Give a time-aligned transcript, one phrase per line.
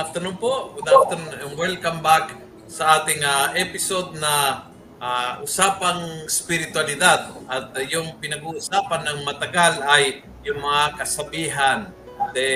[0.00, 0.72] good afternoon po.
[0.80, 2.32] Good afternoon and welcome back
[2.64, 4.64] sa ating ah, episode na
[4.96, 7.36] ah, usapang spiritualidad.
[7.44, 11.92] At ah, yung pinag-uusapan ng matagal ay yung mga kasabihan,
[12.32, 12.52] the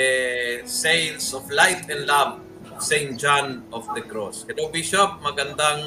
[0.65, 3.21] sayings of light and love of St.
[3.21, 4.49] John of the Cross.
[4.49, 5.85] Hello Bishop, magandang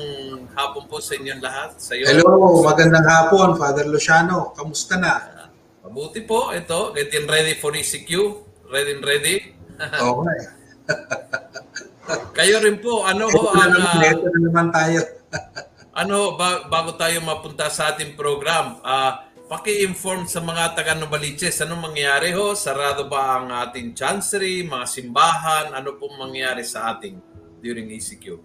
[0.53, 1.73] hapon po sa inyong lahat.
[1.81, 2.05] Sa iyo.
[2.05, 4.53] Hello, magandang hapon, Father Luciano.
[4.53, 5.49] Kamusta na?
[5.81, 6.93] Mabuti po ito.
[6.93, 8.45] Getting ready for ECQ.
[8.69, 9.57] Ready and ready.
[9.81, 10.53] Okay.
[12.37, 13.73] Kayo rin po, ano ho ang...
[13.75, 14.99] naman, ah, ito na naman tayo.
[15.97, 21.91] Ano, ba- bago tayo mapunta sa ating program, ah paki-inform sa mga taga Novaliches, anong
[21.91, 22.51] mangyayari ho?
[22.51, 25.71] Sarado ba ang ating chancery, mga simbahan?
[25.71, 27.15] Ano pong mangyayari sa ating
[27.63, 28.37] during ECQ?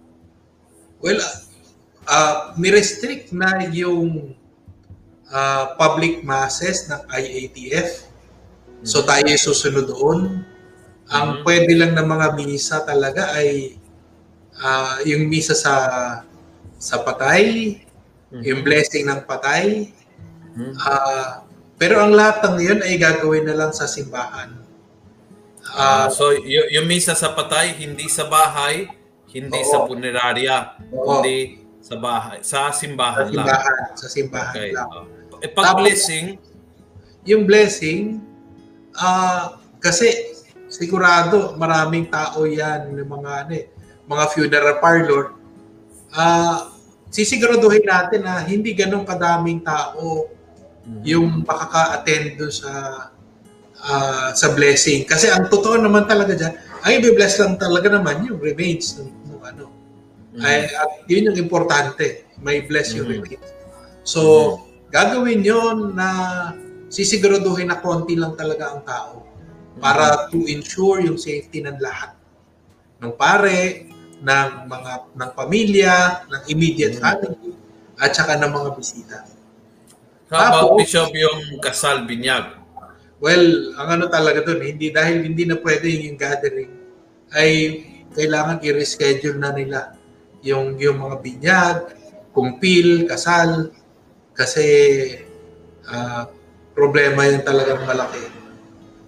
[1.03, 1.19] Well,
[2.07, 4.31] uh, restrict na yung
[5.27, 8.07] ah, public masses ng IATF.
[8.87, 10.47] So tayo susunod doon.
[11.09, 11.43] Ang Mhm.
[11.43, 13.75] pwede lang ng mga misa talaga ay
[14.55, 15.73] ah, yung misa sa
[16.77, 17.75] sa patay,
[18.31, 19.89] yung blessing ng patay,
[20.53, 20.73] Mhm.
[20.77, 21.41] Ah,
[21.75, 24.53] pero ang lahat ng yun ay gagawin na lang sa simbahan.
[25.65, 28.85] Ah, Ah, so, y- yung misa sa patay, hindi sa bahay,
[29.27, 29.65] hindi Oo.
[29.65, 31.19] sa punerarya, Oo.
[31.19, 33.43] hindi sa bahay, sa sa simbahan lang.
[33.43, 34.69] simbahan, sa simbahan Okay.
[34.71, 34.87] lang.
[34.87, 35.05] ah.
[35.41, 36.37] Eh, pag blessing,
[37.23, 38.19] Yung blessing,
[38.93, 40.32] ah kasi
[40.73, 43.69] sigurado maraming tao yan, ng mga ano eh,
[44.09, 45.37] mga funeral parlor.
[46.09, 46.73] Ah,
[47.13, 50.33] sisiguraduhin natin na hindi ganun kadaming tao
[51.05, 52.71] yung makaka-attend doon sa
[53.83, 55.05] ah, sa blessing.
[55.05, 59.41] Kasi ang totoo naman talaga dyan, ang i-bless lang talaga naman yung remains ng, ng
[59.43, 59.65] ano.
[60.33, 60.41] Mhm.
[60.41, 62.25] Ay, at yun yung importante.
[62.41, 63.13] May bless yung Mhm.
[63.21, 63.49] remains.
[64.03, 64.21] So,
[64.91, 66.09] gagawin yon na
[66.89, 69.22] sisiguraduhin na konti lang talaga ang tao
[69.81, 72.13] para to ensure yung safety ng lahat.
[73.01, 73.89] Ng pare,
[74.23, 75.95] ng mga ng pamilya,
[76.29, 77.03] ng immediate Mhm.
[77.03, 77.51] family,
[77.99, 79.17] at saka ng mga bisita.
[80.33, 82.57] How about Bishop yung kasal binyag?
[83.21, 86.71] Well, ang ano talaga doon, hindi dahil hindi na pwede yung gathering,
[87.31, 87.51] ay
[88.17, 89.79] kailangan i-reschedule na nila
[90.41, 91.77] yung yung mga binyag,
[92.33, 93.69] kumpil, kasal,
[94.33, 94.65] kasi
[95.85, 96.25] ah,
[96.73, 98.42] problema yan talagang malaki.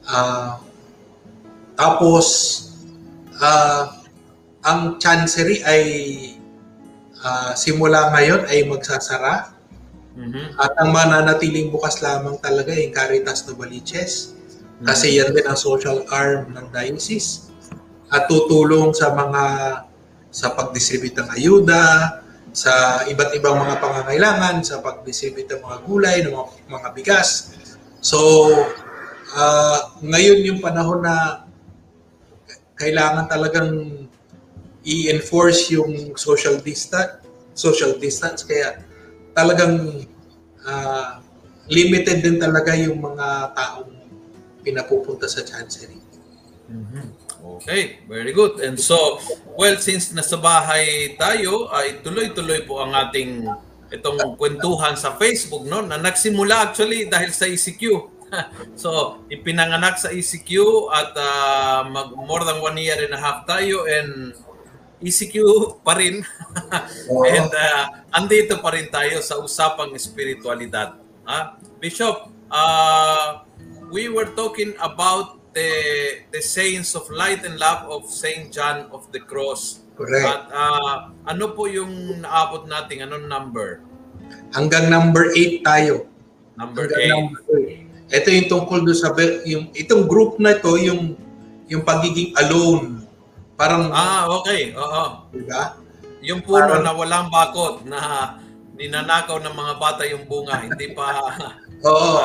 [0.06, 0.62] Ah,
[1.76, 2.26] tapos,
[3.42, 4.02] ah,
[4.66, 5.84] ang chancery ay
[7.26, 9.50] ah, simula ngayon ay magsasara
[10.16, 10.56] Mhm.
[10.62, 14.32] at ang mananatiling bukas lamang talaga yung Caritas Novaliches.
[14.86, 17.52] Kasi yan din ang social arm ng diocese.
[18.12, 19.44] At tutulong sa mga
[20.36, 21.84] sa pag-distribute ng ayuda,
[22.52, 27.56] sa iba't ibang mga pangangailangan, sa pag-distribute ng mga gulay, ng mga, mga bigas.
[28.04, 28.20] So,
[29.36, 31.46] ah, ngayon yung panahon na
[32.80, 33.72] kailangan talagang
[34.86, 37.20] i-enforce yung social distance,
[37.56, 38.80] social distance kaya
[39.36, 40.08] talagang
[40.64, 41.20] ah,
[41.68, 43.92] limited din talaga yung mga taong
[44.66, 46.02] pinapupunta sa chancery.
[47.46, 48.58] Okay, very good.
[48.58, 49.22] And so,
[49.54, 53.46] well, since nasa bahay tayo, ay tuloy-tuloy po ang ating
[53.94, 55.86] itong kwentuhan sa Facebook, no?
[55.86, 58.10] Na nagsimula actually dahil sa ECQ.
[58.82, 60.50] so, ipinanganak sa ECQ
[60.92, 64.34] at ah, mag more than one year and a half tayo and
[65.04, 65.36] ECQ
[65.84, 66.24] pa rin.
[67.36, 70.98] and ah, andito pa rin tayo sa usapang espiritualidad.
[71.26, 73.46] Ah, Bishop, ah,
[73.92, 75.70] we were talking about the
[76.36, 79.86] the sayings of light and love of Saint John of the Cross.
[79.96, 80.28] Correct.
[80.28, 83.86] At ah, ano po yung naabot nating anong number?
[84.52, 86.10] Hanggang number 8 tayo.
[86.56, 87.85] Number Hanggang 8.
[88.06, 88.18] Number 8.
[88.22, 89.10] Ito yung tungkol doon sa
[89.46, 91.18] yung itong group na ito yung
[91.66, 93.02] yung pagiging alone.
[93.56, 94.76] Parang Ah, okay.
[94.76, 95.26] Oo.
[95.32, 95.80] di ba?
[96.22, 98.00] Yung puno Parang- na walang bakod na
[98.76, 101.16] ninanakaw ng mga bata yung bunga, hindi pa
[101.88, 102.20] Oo.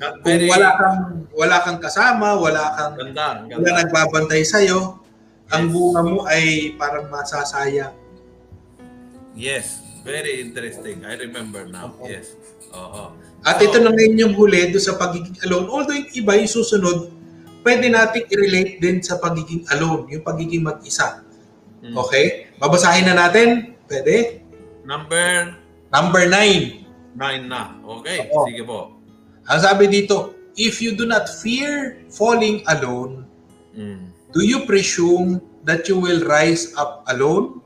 [0.00, 0.98] not Kung wala kang
[1.36, 3.44] wala kang kasama, wala kang ganda.
[3.44, 3.70] wala ganda.
[3.84, 4.64] nagbabantay sa
[5.50, 5.72] ang Yes.
[5.76, 7.92] bunga mo ay parang masasayang.
[9.36, 11.04] Yes, very interesting.
[11.04, 11.92] I remember now.
[12.00, 12.08] Oo.
[12.08, 12.32] Yes.
[12.72, 13.12] Oo.
[13.40, 15.66] At So, ito na ngayon yung huli doon sa pagiging alone.
[15.72, 17.08] Although yung iba yung susunod,
[17.64, 21.24] pwede nating i-relate din sa pagiging alone, yung pagiging mag-isa.
[21.80, 21.96] mm.
[21.96, 22.52] Okay?
[22.60, 23.72] Babasahin na natin.
[23.88, 24.44] Pwede?
[24.84, 25.56] Number
[25.90, 27.18] Number 9.
[27.18, 27.74] 9 na.
[27.82, 28.46] Okay, Oo.
[28.46, 28.94] sige po.
[29.50, 33.26] Ang sabi dito, if you do not fear falling alone,
[33.74, 34.10] Mm.
[34.30, 37.58] do you presume that you will rise up alone?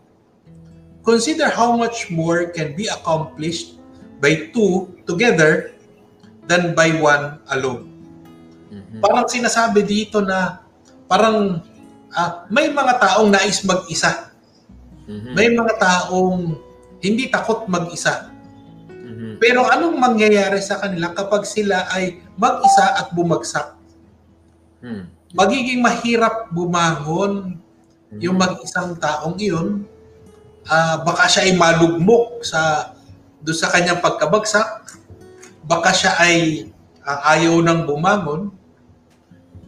[1.04, 3.76] Consider how much more can be accomplished
[4.18, 5.74] by two together
[6.44, 7.88] than by one alone.
[8.70, 9.00] Mhm.
[9.00, 10.60] Parang sinasabi dito na
[11.08, 11.62] parang
[12.14, 14.30] ah, may mga taong nais mag-isa.
[15.04, 15.32] Mhm.
[15.34, 16.56] May mga taong
[17.02, 18.30] hindi takot mag-isa.
[18.88, 19.42] Mhm.
[19.42, 23.76] Pero anong mangyayari sa kanila kapag sila ay mag-isa at bumagsak?
[24.84, 25.04] Mm.
[25.34, 27.56] Magiging mahirap bumangon
[28.22, 29.82] yung mag-isang taong iyon.
[30.64, 32.93] Ah, baka siya ay malugmok sa
[33.44, 34.96] do sa kanyang pagkabagsak.
[35.68, 36.68] Baka siya ay
[37.04, 38.48] ah, ayaw nang bumangon.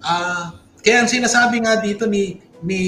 [0.00, 2.80] Ah, kaya ang sinasabi nga dito ni ni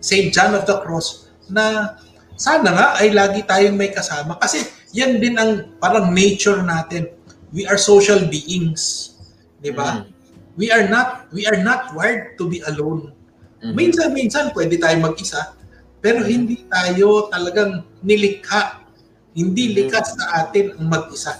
[0.00, 0.32] St.
[0.32, 1.94] John of the Cross na
[2.40, 4.64] sana nga ay lagi tayong may kasama kasi
[4.96, 7.12] yan din ang parang nature natin.
[7.52, 9.12] We are social beings.
[9.60, 10.00] 'Di ba?
[10.00, 10.04] Mhm.
[10.56, 13.12] We are not we are not wired to be alone.
[13.60, 13.76] Mhm.
[13.76, 15.52] Minsan-minsan pwede tayo mag-isa,
[16.00, 18.79] pero hindi tayo talagang nilikha.
[19.34, 21.38] Hindi likas sa atin ang mag-isa.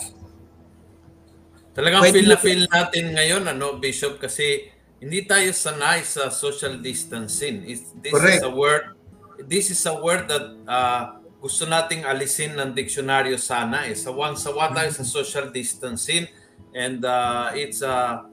[1.75, 4.71] Talagang Pwede- feel na feel natin ngayon, ano, Bishop, kasi
[5.01, 7.65] hindi tayo sanay sa social distancing.
[7.67, 8.43] It's, this Correct.
[8.43, 9.01] is a word
[9.47, 13.97] this is a word that uh, gusto nating alisin ng diksyonaryo sana eh.
[13.97, 16.29] Sawang-sawa tayo sa social distancing
[16.77, 18.29] and uh, it's uh,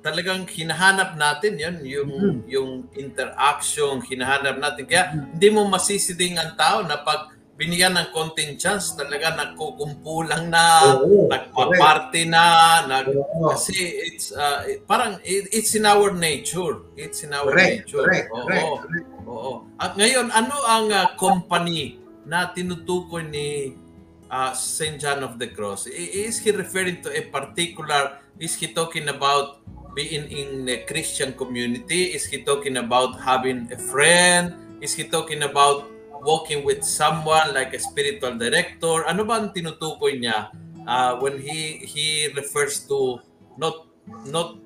[0.00, 2.12] talagang hinahanap natin yun, yung,
[2.48, 4.84] yung interaction, hinahanap natin.
[4.88, 10.98] Kaya hindi mo masisiding ang tao na pag binigyan ng konting chance, talaga nagkukumpulang na,
[10.98, 12.44] Oo, nagpa-party na,
[12.82, 13.54] nag, Oo.
[13.54, 13.78] kasi
[14.10, 16.82] it's uh, it- parang it- it's in our nature.
[16.98, 18.02] It's in our Correct, nature.
[18.02, 18.42] correct, Oo.
[18.42, 19.08] correct, correct.
[19.24, 19.52] Oo.
[19.78, 23.78] At ngayon, ano ang uh, company na tinutukoy ni
[24.26, 24.98] uh, St.
[24.98, 25.86] John of the Cross?
[25.94, 29.62] Is he referring to a particular, is he talking about
[29.94, 32.18] being in a Christian community?
[32.18, 34.58] Is he talking about having a friend?
[34.82, 35.86] Is he talking about
[36.24, 39.04] walking with someone like a spiritual director?
[39.04, 40.50] Ano ba ang tinutukoy niya
[40.88, 43.20] uh, when he he refers to
[43.60, 43.86] not
[44.26, 44.56] not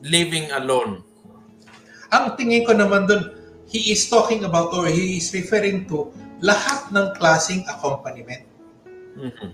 [0.00, 1.02] living alone?
[2.08, 3.36] Ang tingin ko naman doon,
[3.68, 6.08] he is talking about or he is referring to
[6.40, 8.46] lahat ng klaseng accompaniment.
[9.18, 9.50] Mhm.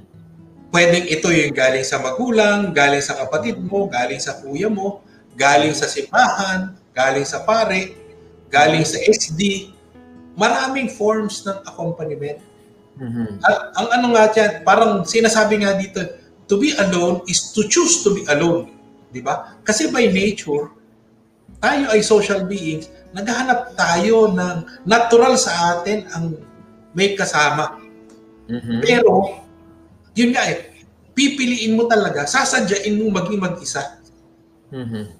[0.70, 5.02] Pwedeng ito yung galing sa magulang, galing sa kapatid mo, galing sa kuya mo,
[5.34, 7.94] galing sa simbahan, galing sa pare,
[8.50, 9.73] galing sa SD.
[10.34, 12.42] Maraming forms ng accompaniment.
[12.98, 13.42] Mhm.
[13.42, 15.98] At ang ano nga dyan, parang sinasabi nga dito,
[16.46, 18.70] to be alone is to choose to be alone.
[19.10, 19.58] Di ba?
[19.62, 20.70] Kasi by nature,
[21.62, 26.34] tayo ay social beings, naghahanap tayo ng natural sa atin ang
[26.94, 27.78] may kasama.
[28.46, 28.82] Mhm.
[28.82, 29.42] Pero,
[30.14, 30.74] yun nga eh,
[31.14, 34.02] pipiliin mo talaga, sasadyain mo maging mag-isa.
[34.70, 35.14] Mhm.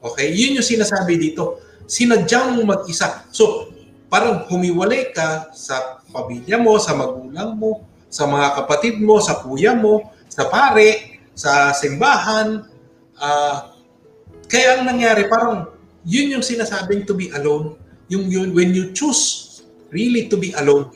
[0.00, 0.30] Okay?
[0.30, 1.58] Yun yung sinasabi dito.
[1.90, 3.26] Sinadya mong mag-isa.
[3.34, 3.69] So,
[4.10, 9.72] parang humiwalay ka sa pamilya mo, sa magulang mo, sa mga kapatid mo, sa kuya
[9.72, 12.66] mo, sa pare, sa simbahan.
[13.14, 13.70] Ah,
[14.50, 15.70] kaya ang nangyari, parang
[16.02, 17.78] yun yung sinasabing to be alone.
[18.10, 19.46] Yung yun, when you choose
[19.94, 20.90] really to be alone.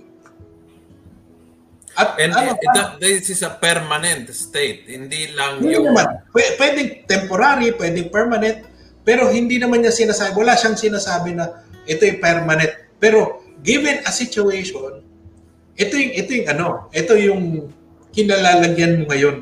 [1.94, 4.90] At And ano, it- that, this is a permanent state.
[4.90, 5.94] Hindi lang Hindi yung...
[5.94, 6.26] naman.
[6.34, 8.66] Pw- pwedeng temporary, pwedeng permanent,
[9.06, 12.72] pero hindi naman niya sinasabi, wala siyang sinasabi na ito yung permanent.
[13.04, 15.04] Pero given a situation,
[15.76, 17.68] ito yung, ito yung ano, ito yung
[18.16, 19.36] kinalalagyan mo ngayon.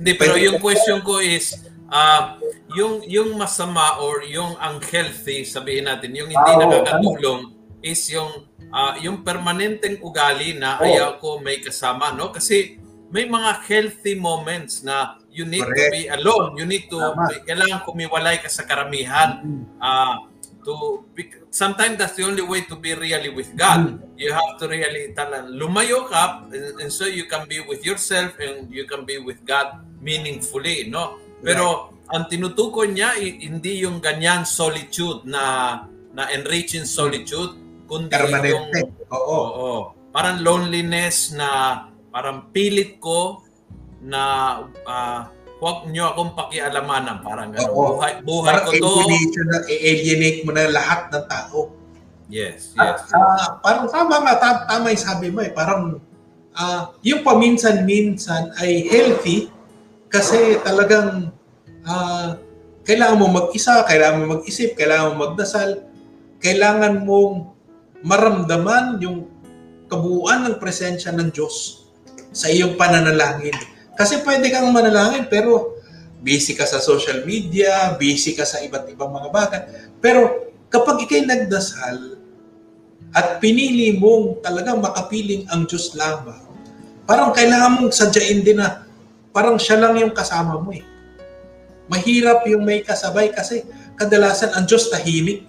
[0.00, 1.52] Hindi, pero Pwede- yung question ko is,
[1.92, 2.40] ah,
[2.72, 7.40] yung yung masama or yung unhealthy, sabihin natin, yung hindi oo, nakakatulong
[7.84, 10.88] is yung ah, yung permanenteng ugali na Oo.
[10.88, 12.32] ayaw ko may kasama, no?
[12.32, 12.80] Kasi
[13.12, 15.92] may mga healthy moments na you need Correct.
[15.92, 16.56] to be alone.
[16.56, 17.44] You need to, Tama.
[17.44, 19.40] kailangan kumiwalay ka sa karamihan.
[19.80, 20.28] Ah,
[20.68, 23.96] to bec- sometimes that's the only way to be really with God.
[24.20, 28.36] You have to really tala, lumayo ka and, and so you can be with yourself
[28.36, 31.16] and you can be with God meaningfully, no?
[31.40, 37.56] Pero ang tinutukoy niya hindi yung ganyan solitude na na enriching solitude
[37.88, 38.52] kundi Permanente.
[38.52, 38.68] yung
[39.08, 39.40] Oo.
[39.40, 39.72] Oo.
[40.12, 41.80] Parang loneliness na
[42.12, 43.40] parang pilit ko
[44.04, 44.20] na
[44.84, 47.22] ah, huwag nyo akong pakialamanan.
[47.22, 47.74] Parang gano'n.
[47.74, 48.90] Buhay, buhay Parang ko to.
[49.46, 51.74] na, alienate mo na lahat ng tao.
[52.28, 53.16] Yes, At, yes.
[53.16, 55.50] ah, parang tama nga, ta- tama yung sabi mo eh.
[55.50, 55.96] Parang
[56.54, 59.48] ah, yung paminsan-minsan ay healthy
[60.12, 61.32] kasi talagang
[61.88, 62.36] ah,
[62.84, 65.88] kailangan mo mag-isa, kailangan mo mag-isip, kailangan mo magdasal,
[66.38, 67.52] kailangan mong
[68.04, 69.26] maramdaman yung
[69.88, 71.88] kabuuan ng presensya ng Diyos
[72.30, 73.56] sa iyong pananalangin.
[73.98, 75.74] Kasi pwede kang manalangin pero
[76.22, 79.62] busy ka sa social media, busy ka sa iba't ibang mga bagay.
[79.98, 82.14] Pero kapag ikay nagdasal
[83.10, 86.46] at pinili mong talagang makapiling ang Diyos lamang,
[87.10, 88.86] parang kailangan mong sadyain din na
[89.34, 90.86] parang siya lang yung kasama mo eh.
[91.90, 93.66] Mahirap yung may kasabay kasi
[93.98, 95.42] kadalasan ang Diyos tahimik.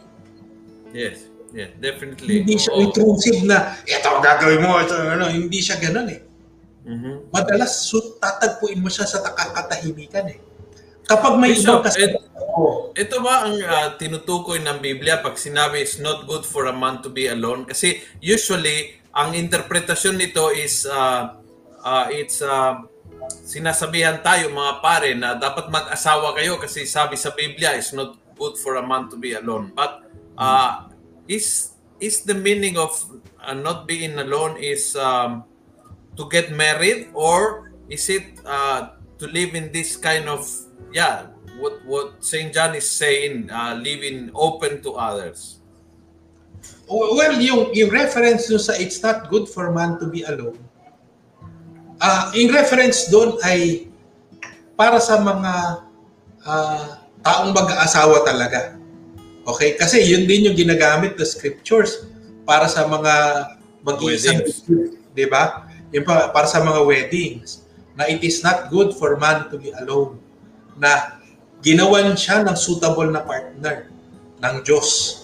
[0.89, 1.29] Yes.
[1.49, 2.45] Yes, definitely.
[2.45, 2.81] Hindi siya Oo.
[2.85, 6.28] intrusive na, ito ang gagawin mo, ito, ano, hindi siya ganun eh.
[6.89, 7.29] Mhm.
[7.29, 10.41] Madalas su- tatagpuin mo siya sa kakatahimikan eh.
[11.05, 15.85] Kapag may Bishop, ibang kasabay, oh, Ito ba ang ah, tinutukoy ng Biblia pag sinabi
[15.85, 17.65] it's not good for a man to be alone?
[17.69, 21.33] Kasi usually, ang interpretasyon nito is uh,
[21.81, 22.81] uh, it's uh,
[23.45, 28.57] sinasabihan tayo mga pare na dapat mag-asawa kayo kasi sabi sa Biblia it's not good
[28.57, 29.73] for a man to be alone.
[29.73, 30.05] But
[30.37, 30.89] uh,
[31.25, 32.93] is is the meaning of
[33.41, 35.45] uh, not being alone is um,
[36.19, 40.43] to get married or is it uh, to live in this kind of
[40.91, 41.31] yeah
[41.63, 45.59] what what Saint John is saying uh, living open to others
[46.89, 50.57] well, yung, yung reference dun sa it's not good for man to be alone,
[52.01, 53.87] ah yung reference doon ay
[54.73, 55.53] para sa mga
[56.47, 58.79] ah, taong mag-aasawa talaga.
[59.43, 59.75] Okay?
[59.75, 62.07] Kasi yun din yung ginagamit na scriptures
[62.47, 63.13] para sa mga
[63.83, 64.39] mag-iisang
[65.11, 65.68] di ba?
[65.89, 67.65] Yung pa, para sa mga weddings
[67.97, 70.21] na it is not good for man to be alone
[70.77, 71.19] na
[71.59, 73.91] ginawan siya ng suitable na partner
[74.39, 75.19] ng Diyos.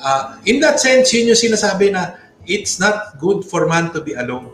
[0.00, 4.16] Ah, in that sense, yun yung sinasabi na it's not good for man to be
[4.16, 4.50] alone.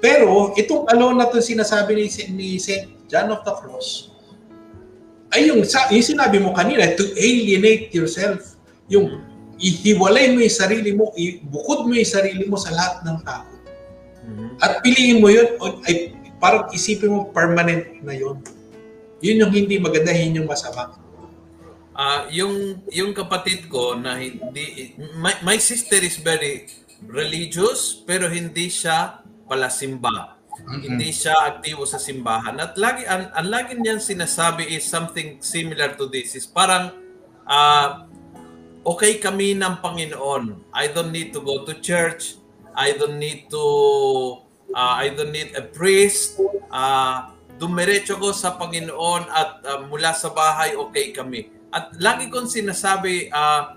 [0.00, 2.04] Pero itong alone na itong sinasabi ni,
[2.34, 3.08] ni St.
[3.08, 4.10] John of the Cross,
[5.30, 8.58] ay yung, yung sinabi mo kanina, to alienate yourself.
[8.90, 9.22] Yung
[9.60, 13.59] ihiwalay mo yung sarili mo, ibukod mo yung sarili mo sa lahat ng tao.
[14.60, 18.40] At piliin mo yun, o- ay parang isipin mo permanent na yun.
[19.20, 20.96] Yun yung hindi maganda, yun yung masama.
[21.92, 26.64] Ah, yung yung kapatid ko na hindi my, my sister is very
[27.04, 30.40] religious pero hindi siya pala simba.
[30.60, 32.56] Hindi siya aktibo sa simbahan.
[32.56, 36.36] At lagi ang, ang lagi niyan sinasabi is something similar to this.
[36.36, 36.96] Is parang
[37.44, 38.08] ah,
[38.84, 40.72] okay kami ng Panginoon.
[40.72, 42.39] I don't need to go to church.
[42.80, 43.64] I don't need to
[44.72, 46.40] uh, I don't need a priest.
[46.72, 51.52] Uh, dumiretso ko sa Panginoon at uh, mula sa bahay okay kami.
[51.68, 53.76] At lagi kong sinasabi uh,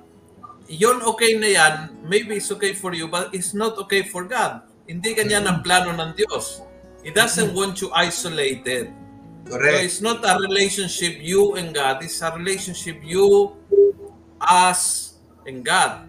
[0.71, 1.73] yon okay na yan,
[2.07, 4.63] maybe it's okay for you, but it's not okay for God.
[4.87, 6.63] Hindi ganyan ang plano ng Diyos.
[7.03, 8.95] He doesn't want you isolated.
[9.43, 9.83] So Correct.
[9.83, 11.99] it's not a relationship you and God.
[11.99, 13.51] It's a relationship you,
[14.39, 16.07] us, and God.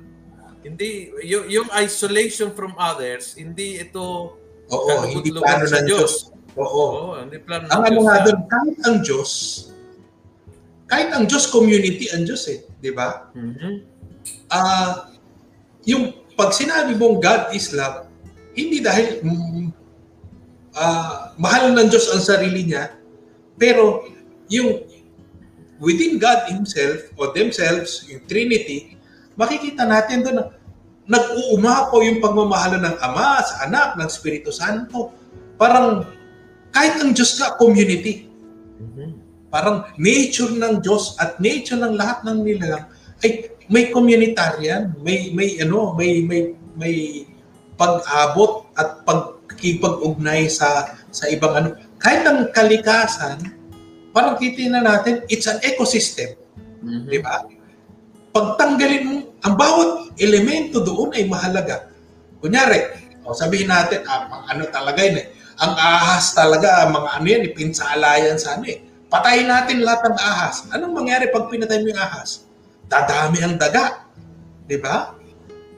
[0.65, 4.33] Hindi, yung, yung isolation from others, hindi ito
[4.73, 6.33] Oo, hindi plano ng Diyos.
[6.57, 6.65] Oo.
[6.65, 9.31] Oo, hindi plano ng Ang ano Diyos nga doon, kahit ang Diyos,
[10.89, 13.29] kahit ang Diyos community ang Diyos eh, di ba?
[13.37, 13.73] Mhm.
[14.49, 15.13] Ah,
[15.85, 18.09] yung pag sinabi mong God is love,
[18.57, 19.67] hindi dahil mm,
[20.81, 22.97] ah, mahal ng Diyos ang sarili niya,
[23.61, 24.09] pero
[24.49, 24.81] yung
[25.77, 28.97] within God himself or themselves, yung Trinity,
[29.35, 30.45] makikita natin doon na
[31.05, 35.13] nag-uumapaw yung pagmamahal ng Ama, sa Anak, ng Espiritu Santo.
[35.61, 36.09] Parang
[36.73, 38.27] kahit ang Diyos ka, community.
[38.81, 39.21] Mhm.
[39.53, 42.91] Parang nature ng Diyos at nature ng lahat ng nilalang
[43.23, 46.95] ay may communitarian, may may ano, may may may
[47.79, 51.69] pag-abot at pagkipag-ugnay sa sa ibang ano.
[52.03, 53.39] Kahit ang kalikasan,
[54.11, 56.35] parang na natin, it's an ecosystem,
[56.83, 57.07] Mhm.
[57.07, 57.47] di ba?
[58.35, 61.87] Pagtanggalin mo, ang bawat elemento doon ay mahalaga.
[62.43, 62.83] Kunyari,
[63.23, 65.27] o sabihin natin, ah, ano talaga yun eh,
[65.63, 68.83] ang ahas talaga, mga ano yan, ipinsaalayan sa ano eh.
[69.07, 70.67] Patayin natin lahat ng ahas.
[70.75, 72.51] Anong mangyari pag pinatay mo yung ahas?
[72.91, 74.11] Dadami ang daga.
[74.67, 75.15] Di ba?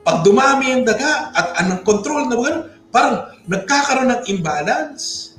[0.00, 2.58] Pag dumami ang daga at anong control na gano'n,
[2.88, 5.36] parang nagkakaroon ng imbalance.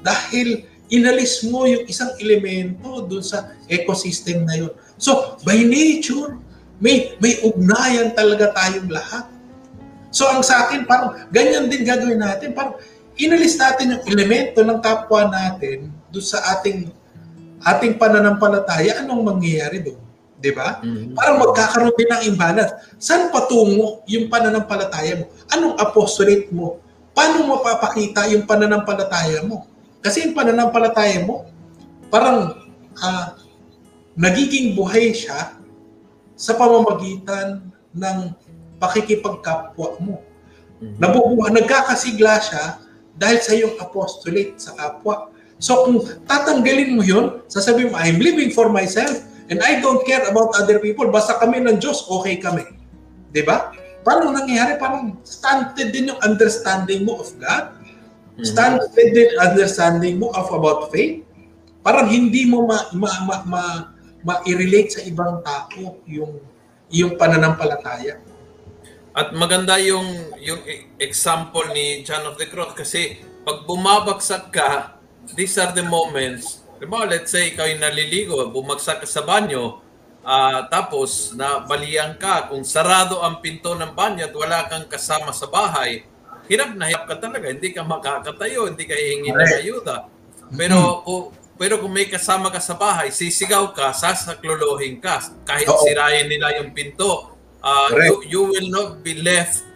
[0.00, 4.72] Dahil inalis mo yung isang elemento doon sa ecosystem na yun.
[4.98, 6.36] So, by nature,
[6.82, 9.30] may, may ugnayan talaga tayong lahat.
[10.10, 12.54] So, ang sa akin, parang ganyan din gagawin natin.
[12.54, 12.78] Parang
[13.18, 16.90] inalis natin yung elemento ng kapwa natin doon sa ating
[17.66, 19.98] ating pananampalataya, anong mangyayari doon?
[20.38, 20.78] Di ba?
[20.78, 21.18] Mhm.
[21.18, 22.72] Parang magkakaroon din ng imbalance.
[23.02, 25.24] Saan patungo yung pananampalataya mo?
[25.50, 26.78] Anong apostolate mo?
[27.10, 29.66] Paano mo mapapakita yung pananampalataya mo?
[29.98, 31.50] Kasi yung pananampalataya mo,
[32.06, 32.54] parang
[33.02, 33.34] ah,
[34.18, 35.54] nagiging buhay siya
[36.34, 37.62] sa pamamagitan
[37.94, 38.18] ng
[38.82, 40.18] pakikipagkapwa mo.
[40.82, 40.98] Mhm.
[40.98, 42.64] Nabubuhay, nagkakasigla siya
[43.14, 45.30] dahil sa iyong apostolate sa kapwa.
[45.58, 50.22] So kung tatanggalin mo yun, sasabihin mo, I'm living for myself and I don't care
[50.30, 51.10] about other people.
[51.10, 52.62] Basta kami ng Diyos, okay kami.
[53.42, 53.74] Ba?
[54.06, 54.78] Paano nangyayari?
[54.78, 57.74] Parang stunted din yung understanding mo of God.
[58.38, 58.46] Mhm.
[58.46, 61.26] Stunted din understanding mo of about faith.
[61.82, 63.62] Parang hindi mo ma, ma, ma, ma,
[64.22, 66.42] ma-relate sa ibang tao yung
[66.88, 68.18] yung pananampalataya.
[69.12, 75.00] At maganda yung yung e- example ni John of the Cross kasi pag bumabagsak ka,
[75.34, 76.64] these are the moments.
[76.78, 79.82] Diba, let's say ikaw yung naliligo, bumagsak ka sa banyo,
[80.22, 85.50] ah, tapos nabalian ka, kung sarado ang pinto ng banyo at wala kang kasama sa
[85.50, 86.06] bahay,
[86.46, 89.96] hirap na hirap ka talaga, hindi ka makakatayo, hindi ka hihingi ng ayuda.
[90.54, 91.24] Pero kung
[91.58, 95.18] pero kung may kasama ka sa bahay, sisigaw ka, sasaklolohin ka.
[95.42, 95.82] Kahit Oo.
[95.82, 98.30] sirayin nila yung pinto, uh, you, Correct.
[98.30, 99.66] you will not be left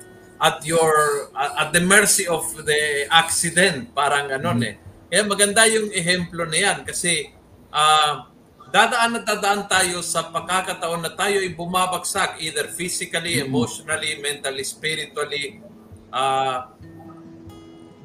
[0.42, 0.90] at your
[1.38, 4.74] at the mercy of the accident parang ganon eh
[5.06, 7.30] kaya maganda yung ehemplo na yan kasi
[7.70, 8.26] ah,
[8.74, 15.60] dadaan at dadaan tayo sa pagkakataon na tayo ay bumabagsak either physically, emotionally, mentally, spiritually
[16.08, 16.71] ah,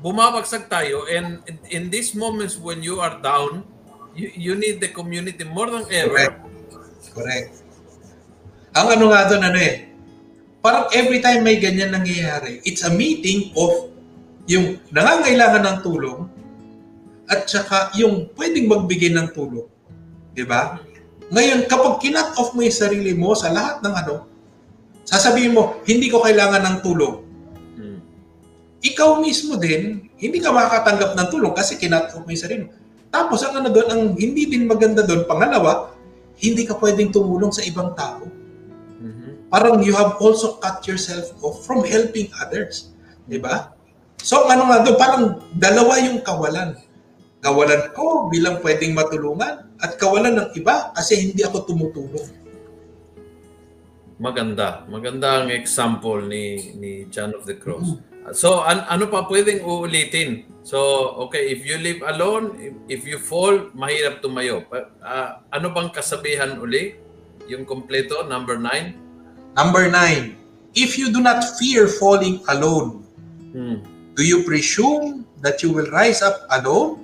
[0.01, 1.41] bumabagsak tayo and
[1.73, 3.65] in, these moments when you are down
[4.13, 6.47] you, you need the community more than ever Correct.
[7.17, 7.49] Correct.
[8.77, 9.89] Ang ano nga doon, ano eh,
[10.62, 13.89] parang every time may ganyan nangyayari, it's a meeting of
[14.45, 16.29] yung nangangailangan ng tulong
[17.25, 19.65] at saka yung pwedeng magbigay ng tulong.
[20.38, 20.77] Di ba?
[21.33, 24.15] Ngayon, kapag kinat off mo yung sarili mo sa lahat ng ano,
[25.03, 27.27] sasabihin mo, hindi ko kailangan ng tulong.
[28.78, 32.74] Ikaw mismo din, hindi ka makakatanggap ng tulong kasi kinat off mo yung sarili mo.
[33.10, 35.90] Tapos ang ano doon, ang hindi din maganda doon, pangalawa,
[36.38, 38.30] hindi ka pwedeng tumulong sa ibang tao.
[39.02, 39.50] Mhm.
[39.50, 42.94] Parang you have also cut yourself off from helping others.
[43.26, 43.74] Di ba?
[44.22, 45.24] So ano nga doon, parang
[45.58, 46.78] dalawa yung kawalan.
[47.42, 52.30] Kawalan ko bilang pwedeng matulungan at kawalan ng iba kasi hindi ako tumutulong.
[54.18, 54.86] Maganda.
[54.90, 58.02] Maganda ang example ni ni John of the Cross.
[58.36, 60.44] So, an- ano pa pwedeng uulitin?
[60.68, 60.80] So,
[61.28, 64.68] okay, if you live alone, if, if you fall, mahirap tumayo.
[65.00, 67.00] Ah, ano bang kasabihan uli?
[67.48, 69.00] Yung kompleto, number nine?
[69.56, 70.36] Number nine,
[70.76, 73.08] if you do not fear falling alone,
[73.56, 73.80] Hmm.
[74.13, 77.00] do you presume that you will rise up alone?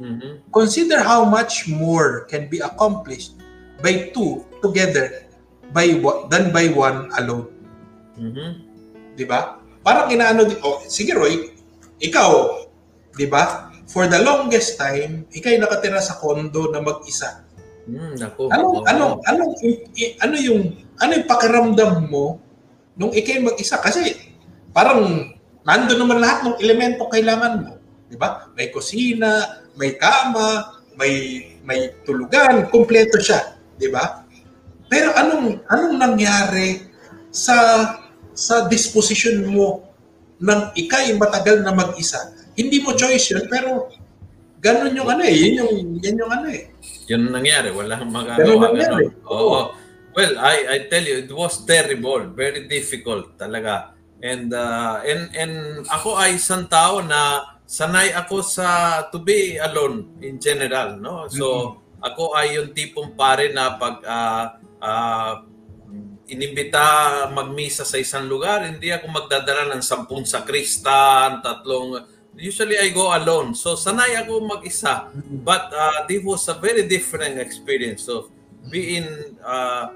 [0.00, 0.48] Mhm.
[0.54, 3.36] Consider how much more can be accomplished
[3.84, 5.28] by two together
[5.74, 7.52] by one, than by one alone.
[8.16, 8.50] Mhm.
[9.18, 9.59] Di ba?
[9.80, 11.52] Parang inaano din, oh, sige Roy,
[12.00, 12.60] ikaw,
[13.16, 13.72] di ba?
[13.90, 17.42] For the longest time, ikay nakatira sa kondo na mag-isa.
[17.90, 18.46] Naku.
[18.46, 18.52] Oo.
[18.52, 19.42] Ano, ano, ano,
[20.22, 22.38] ano yung, ano yung pakiramdam mo
[22.94, 23.82] nung ikay mag-isa?
[23.82, 24.14] Kasi
[24.70, 25.34] parang
[25.66, 27.72] nando naman lahat ng elemento kailangan mo.
[28.06, 28.46] Di ba?
[28.54, 31.14] May kusina, may kama, may
[31.62, 34.26] may tulugan, kumpleto siya, di ba?
[34.90, 36.82] Pero anong anong nangyari
[37.30, 37.54] sa
[38.32, 39.84] sa disposition mo
[40.40, 42.32] ng ikay matagal na mag-isa?
[42.56, 43.92] Hindi mo choice yun, pero
[44.60, 46.68] ganun yung ano eh, yun yung, yan yung ano eh.
[47.10, 47.68] Yun ang nangyari.
[47.74, 48.64] Walang Ganun magagawa.
[48.70, 49.04] nangyari.
[49.10, 49.30] Ganun.
[49.30, 49.60] Oo.
[50.10, 52.34] Well, I I tell you, it was terrible.
[52.34, 53.94] Very difficult talaga.
[54.20, 55.54] And uh, and and
[55.86, 61.30] ako ay isang tao na sanay ako sa to be alone in general, no?
[61.30, 64.44] So ako ay yung tipong pare na pag ah,
[64.82, 65.46] ah,
[66.30, 72.06] inimbita magmisa sa isang lugar, hindi ako magdadala ng sampung sakristan, tatlong
[72.40, 73.58] Usually I go alone.
[73.58, 75.10] So sanay ako mag-isa.
[75.42, 78.30] But uh, this was a very different experience of
[78.70, 79.90] being uh,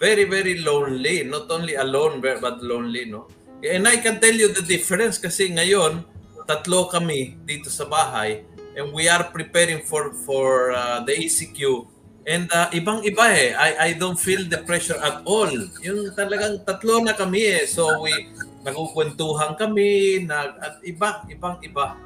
[0.00, 1.22] very, very lonely.
[1.28, 3.28] Not only alone, but but lonely, no?
[3.60, 6.04] And I can tell you the difference kasi ngayon,
[6.48, 8.44] tatlo kami dito sa bahay
[8.76, 11.88] and we are preparing for for uh, the ECQ
[12.24, 13.48] and uh, ibang-iba eh.
[13.52, 15.52] I I don't feel the pressure at all.
[15.84, 17.64] Yung talagang tatlo na kami eh.
[17.68, 18.32] So we
[18.64, 22.00] nagkukwentuhan kami, nag at iba, ibang-iba.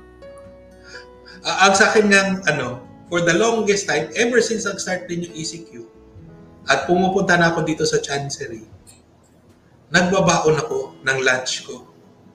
[1.46, 5.34] Ah, ang sa akin ng ano, for the longest time, ever since nag-start din yung
[5.38, 5.86] ECQ,
[6.66, 8.66] at pumupunta na ako dito sa Chancery,
[9.94, 11.86] nagbabaon ako ng lunch ko.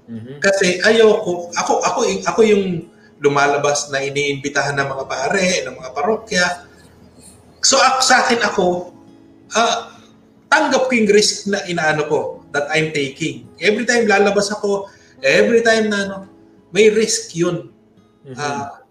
[0.07, 0.39] Mhm.
[0.39, 2.87] Kasi ayoko, ako, ako, ako yung
[3.23, 6.45] lumalabas na iniimbitahan ng mga pare, ng mga parokya.
[7.63, 8.65] So ako, sa akin ako,
[9.55, 9.95] ah,
[10.51, 12.19] tanggap ko yung risk na inaano ko,
[12.53, 13.49] that I'm taking.
[13.57, 14.91] Every time lalabas ako,
[15.25, 16.17] every time na ano,
[16.69, 17.73] may risk yun.
[18.27, 18.37] Mhm.
[18.37, 18.85] Ah,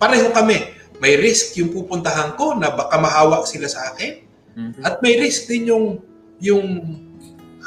[0.00, 0.72] pareho kami.
[1.02, 4.24] May risk yung pupuntahan ko na baka mahawa sila sa akin.
[4.56, 4.80] Mhm.
[4.86, 5.86] At may risk din yung
[6.40, 6.66] yung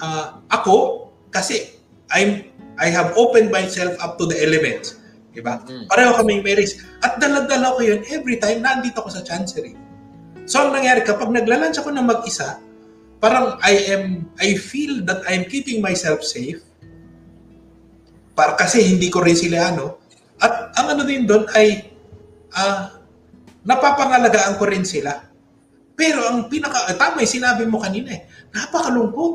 [0.02, 1.78] ah, ako kasi
[2.10, 5.00] I'm I have opened myself up to the elements.
[5.36, 5.60] Diba?
[5.68, 5.88] Mm.
[5.92, 6.84] Pareho kami may risk.
[7.04, 9.76] At dala-dala ko yun every time nandito ako sa chancery.
[10.46, 12.62] So ang nangyari kapag naglalunch ako ng mag-isa,
[13.18, 16.62] parang I am I feel that I'm keeping myself safe.
[18.38, 20.02] Para kasi hindi ko rin sila ano.
[20.38, 21.90] At ang ano din doon ay
[22.54, 22.96] ah
[23.66, 25.26] napapangalagaan ko rin sila.
[25.98, 28.22] Pero ang pinaka, eh, tama yung sinabi mo kanina eh,
[28.54, 29.34] napakalungkot.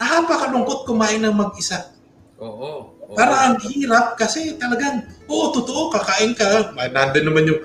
[0.00, 1.92] Napakalungkot kumain ng mag-isa.
[2.38, 2.94] Oo.
[2.94, 3.16] oo.
[3.16, 6.72] Para ang hirap kasi talagang, oo, totoo, kakain ka.
[6.76, 7.60] Nandun naman yung,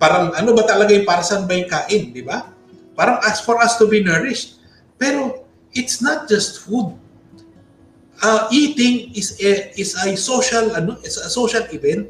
[0.00, 2.48] parang ano ba talaga yung para saan ba yung kain, di ba?
[2.96, 4.56] Parang as for us to be nourished.
[4.96, 5.44] Pero
[5.76, 6.96] it's not just food.
[8.20, 12.08] Uh, eating is a, is a social ano is a social event,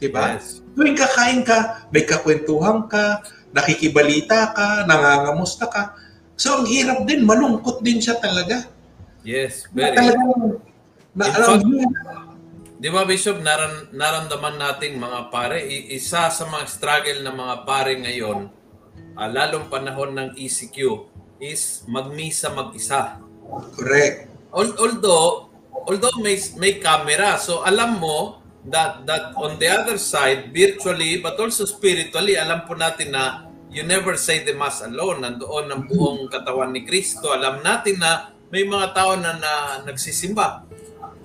[0.00, 0.40] di ba?
[0.40, 0.64] Yes.
[0.72, 3.20] Tuwing kakain ka, may kakwentuhan ka,
[3.52, 5.96] nakikibalita ka, nangangamusta ka.
[6.36, 8.68] So ang hirap din, malungkot din siya talaga.
[9.24, 9.96] Yes, Na very.
[9.96, 10.32] talagang,
[11.12, 11.64] na, In alam fact,
[12.78, 17.98] Di ba, Bishop, naran, naramdaman nating mga pare, isa sa mga struggle ng mga pare
[17.98, 18.38] ngayon,
[19.18, 21.10] ah, lalong panahon ng ECQ,
[21.42, 23.18] is magmisa mag-isa.
[23.74, 24.30] correct.
[24.54, 25.50] Al- although,
[25.90, 31.34] although may, may camera, so alam mo that, that on the other side, virtually, but
[31.34, 35.26] also spiritually, alam po natin na you never say the mass alone.
[35.26, 37.34] Nandoon ang buong katawan ni Kristo.
[37.34, 39.52] Alam natin na may mga tao na, na
[39.84, 40.64] nagsisimba.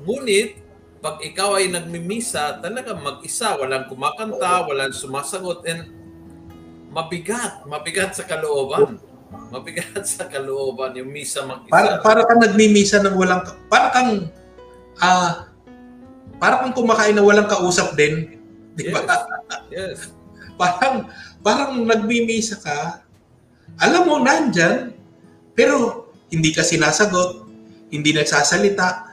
[0.03, 0.62] Ngunit,
[1.03, 5.91] pag ikaw ay nagmimisa, talaga mag-isa, walang kumakanta, walang sumasagot, and
[6.95, 8.95] mabigat, mabigat sa kalooban.
[9.51, 11.75] Mabigat sa kalooban yung misa mag-isa.
[11.75, 14.31] Para para kang nagmimisa ng walang para kang
[15.03, 15.51] ah
[16.39, 18.39] para kang kumakain na walang kausap din,
[18.79, 19.03] 'di ba?
[19.67, 20.07] Yes.
[20.53, 21.09] Parang
[21.41, 23.01] parang nagmimisa ka.
[23.81, 24.93] Alam mo nandyan,
[25.57, 27.49] pero hindi ka sinasagot,
[27.89, 29.12] hindi nagsasalita,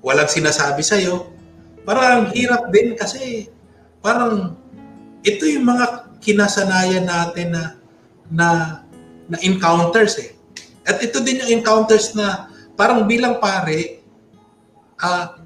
[0.00, 1.28] walang sinasabi sa iyo.
[1.84, 3.48] Parang ang hirap din kasi
[4.00, 4.56] parang
[5.24, 7.64] ito yung mga kinasanayan natin na
[8.28, 8.48] na
[9.30, 10.30] na encounters eh.
[10.84, 14.00] At ito din yung encounters na parang bilang pare,
[15.00, 15.36] ah,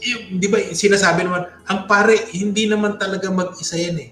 [0.00, 4.10] yung- di ba sinasabi naman, ang pare hindi naman talaga mag-isa yan eh.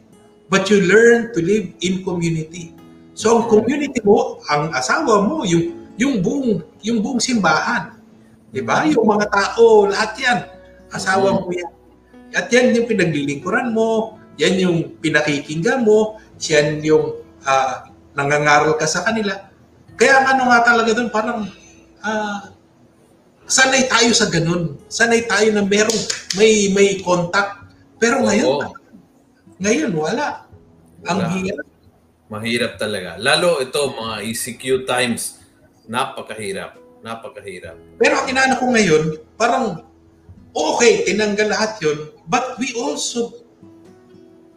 [0.52, 2.76] But you learn to live in community.
[3.16, 8.01] So ang community mo, ang asawa mo, yung yung buong yung buong simbahan.
[8.52, 8.84] 'Di ba?
[8.84, 10.38] Yung mga tao, lahat 'yan.
[10.92, 11.72] Asawa mo 'yan.
[12.36, 19.04] At yan yung pinaglilingkuran mo, yan yung pinakikinggan mo, yan yung ah, nangangaral ka sa
[19.04, 19.48] kanila.
[19.96, 21.48] Kaya ang ano nga talaga doon, parang
[22.04, 22.52] ah,
[23.48, 24.76] sanay tayo sa ganun.
[24.88, 26.02] Sanay tayo na merong
[26.36, 27.68] may may contact.
[28.00, 28.72] Pero ngayon, Oo.
[29.60, 30.48] ngayon wala.
[31.02, 31.32] Ang Wala.
[31.36, 31.66] hirap.
[32.32, 33.20] Mahirap talaga.
[33.20, 35.36] Lalo ito, mga ECQ times,
[35.84, 36.81] napakahirap.
[37.02, 37.76] Napakahirap.
[37.98, 39.02] Pero ang inaano ko ngayon,
[39.34, 39.82] parang
[40.54, 43.42] okay, tinanggal lahat yun, but we also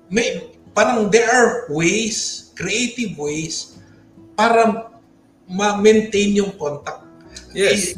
[0.07, 3.81] may parang there are ways, creative ways
[4.37, 4.91] para
[5.49, 7.01] ma-maintain yung contact.
[7.55, 7.97] Yes.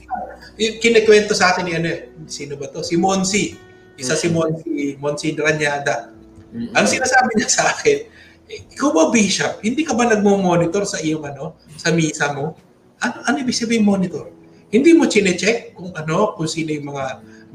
[0.55, 1.89] Y- Kinikwento sa akin ni ano
[2.29, 2.81] sino ba to?
[2.81, 3.57] Si Monsi.
[3.97, 4.35] Isa si Mm.
[4.37, 6.13] Monsi, Monsi Ranyada.
[6.53, 6.71] Mm-mm.
[6.71, 8.05] Ang sinasabi niya sa akin,
[8.47, 9.59] ikaw ba bishop?
[9.59, 12.53] Hindi ka ba nagmo-monitor sa iyong ano, sa misa mo?
[13.01, 14.29] Ano ano ibig sabihin monitor?
[14.67, 17.05] Hindi mo chine-check kung ano, kung sino yung mga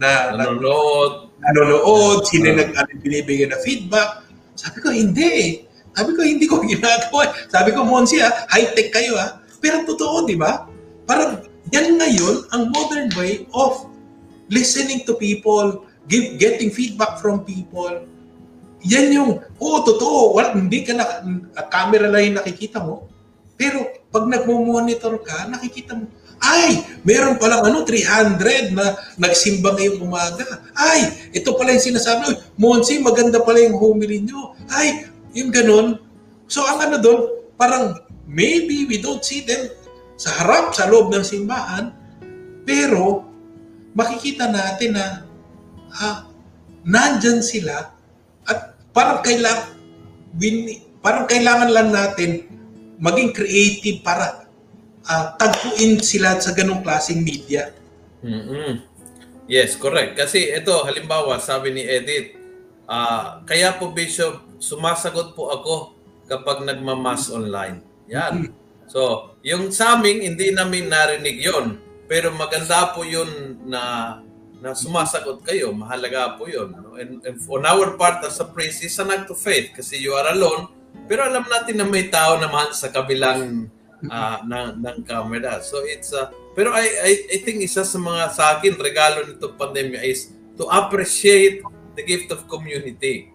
[0.00, 1.28] na, na Nanonood.
[1.38, 2.62] nanonood, sino yung Ah.
[2.64, 4.24] nag ano, binibigyan na feedback.
[4.56, 5.50] Sabi ko, hindi eh.
[5.92, 7.36] Sabi ko, hindi ko ginagawa.
[7.52, 9.44] Sabi ko, Monsi ah, high-tech kayo ah.
[9.60, 10.64] Pero totoo, di ba?
[11.04, 13.86] Parang yan ngayon ang modern way of
[14.48, 18.02] listening to people, give, getting feedback from people.
[18.82, 19.30] Yan yung,
[19.62, 21.04] oo, totoo, wala, hindi ka na,
[21.70, 23.06] camera lang yung nakikita mo.
[23.54, 26.10] Pero pag nagmo-monitor ka, nakikita mo,
[26.42, 30.42] ay, meron palang ano, 300 na nagsimba ngayong umaga.
[30.74, 32.34] Ay, ito pala yung sinasabi.
[32.58, 34.58] Monsi, maganda pala yung homily nyo.
[34.66, 35.06] Ay,
[35.38, 36.02] yung ganun.
[36.50, 37.20] So, ang ano doon,
[37.54, 37.94] parang
[38.26, 39.70] maybe we don't see them
[40.18, 41.94] sa harap, sa loob ng simbahan,
[42.66, 43.22] pero
[43.94, 45.22] makikita natin na
[46.02, 46.26] ah,
[46.82, 47.94] nandyan sila
[48.50, 49.78] at parang kailangan,
[50.98, 52.50] parang kailangan lang natin
[52.98, 54.41] maging creative para
[55.06, 57.70] uh, tagpuin sila sa ganong klaseng media.
[58.22, 58.70] Mm-hmm.
[59.50, 60.14] Yes, correct.
[60.16, 62.38] Kasi ito, halimbawa, sabi ni Edith,
[62.86, 65.74] uh, kaya po Bishop, sumasagot po ako
[66.30, 67.82] kapag nagmamas online.
[68.06, 68.48] Yan.
[68.48, 68.60] Mm-hmm.
[68.92, 74.14] So, yung sa amin, hindi namin narinig yon Pero maganda po yun na
[74.62, 75.74] na sumasagot kayo.
[75.74, 76.70] Mahalaga po yun.
[76.94, 80.14] And, and on our part as a priest, it's an act of faith kasi you
[80.14, 80.70] are alone.
[81.10, 83.66] Pero alam natin na may tao naman sa kabilang
[84.08, 85.62] uh, ng, ng camera.
[85.62, 89.54] So it's uh, pero I, I I think isa sa mga sa akin regalo nito
[89.54, 91.62] pandemya is to appreciate
[91.94, 93.32] the gift of community.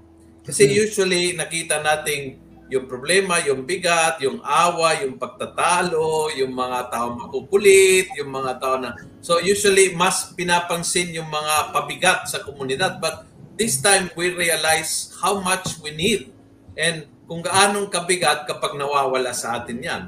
[0.47, 0.81] Kasi mm-hmm.
[0.83, 8.11] usually nakita nating yung problema, yung bigat, yung awa, yung pagtatalo, yung mga tao makukulit,
[8.19, 8.91] yung mga tao na...
[9.23, 12.99] So usually, mas pinapansin yung mga pabigat sa komunidad.
[12.99, 13.23] But
[13.55, 16.35] this time, we realize how much we need
[16.75, 20.03] and kung gaanong kabigat kapag nawawala sa atin yan.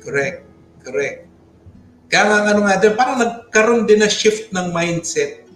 [0.00, 0.38] Correct.
[0.80, 1.18] Correct.
[2.10, 5.46] Kaya nga ano nga parang nagkaroon din na shift ng mindset.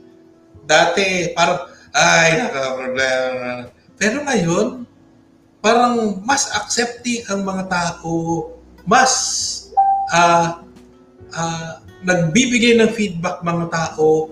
[0.65, 3.69] Dati, parang, ay, naka-problema.
[3.99, 4.87] Pero ngayon,
[5.59, 8.13] parang mas accepting ang mga tao,
[8.87, 9.13] mas
[10.15, 10.63] uh,
[11.35, 11.73] uh,
[12.07, 14.31] nagbibigay ng feedback mga tao.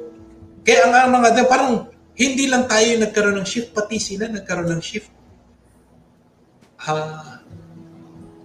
[0.62, 4.82] Kaya ang, ang mga parang hindi lang tayo nagkaroon ng shift, pati sila nagkaroon ng
[4.84, 5.10] shift.
[6.86, 7.41] Uh,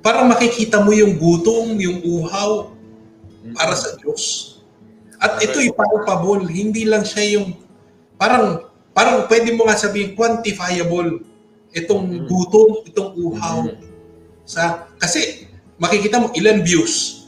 [0.07, 2.71] parang makikita mo yung gutom, yung uhaw
[3.51, 4.55] para sa Diyos.
[5.19, 7.51] At ito'y palpable, hindi lang siya yung
[8.15, 11.27] parang parang pwede mo nga sabihin quantifiable
[11.75, 12.25] itong mm.
[12.31, 13.67] gutom, itong uhaw.
[13.67, 13.83] Mm.
[14.47, 17.27] Sa kasi makikita mo ilan views,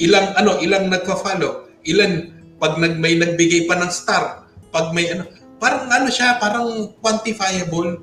[0.00, 5.28] ilang ano, ilang nagfa-follow, ilan pag nag may nagbigay pa ng star, pag may ano,
[5.60, 8.00] parang ano siya, parang quantifiable.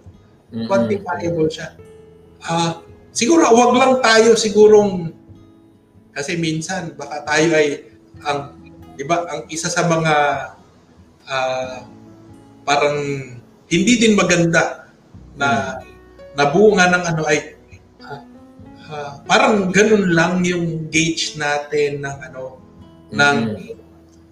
[0.53, 0.69] Mm-hmm.
[0.69, 1.73] Quantifiable siya.
[2.45, 2.86] Ah, uh,
[3.17, 5.09] Siguro wag lang tayo sigurong
[6.13, 7.89] kasi minsan baka tayo ay
[8.21, 8.53] ang
[8.93, 10.13] 'di ba ang isa sa mga
[11.25, 11.77] uh,
[12.61, 12.97] parang
[13.73, 14.85] hindi din maganda
[15.33, 15.81] na
[16.37, 17.57] nabunga ng ano ay
[18.05, 18.21] uh,
[18.85, 22.61] uh, parang ganun lang yung gauge natin ng ano
[23.09, 23.17] mm-hmm.
[23.17, 23.39] ng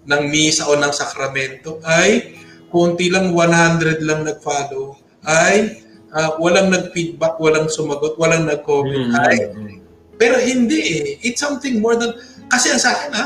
[0.06, 2.38] ng misa o ng sakramento ay
[2.70, 4.94] konti lang 100 lang nag-follow
[5.26, 5.85] ay
[6.16, 9.12] uh, walang nag-feedback, walang sumagot, walang nag-comment.
[9.12, 9.20] Mm-hmm.
[9.20, 9.36] Ay,
[10.16, 11.04] pero hindi eh.
[11.20, 12.16] It's something more than...
[12.48, 13.24] Kasi ang sa akin ha,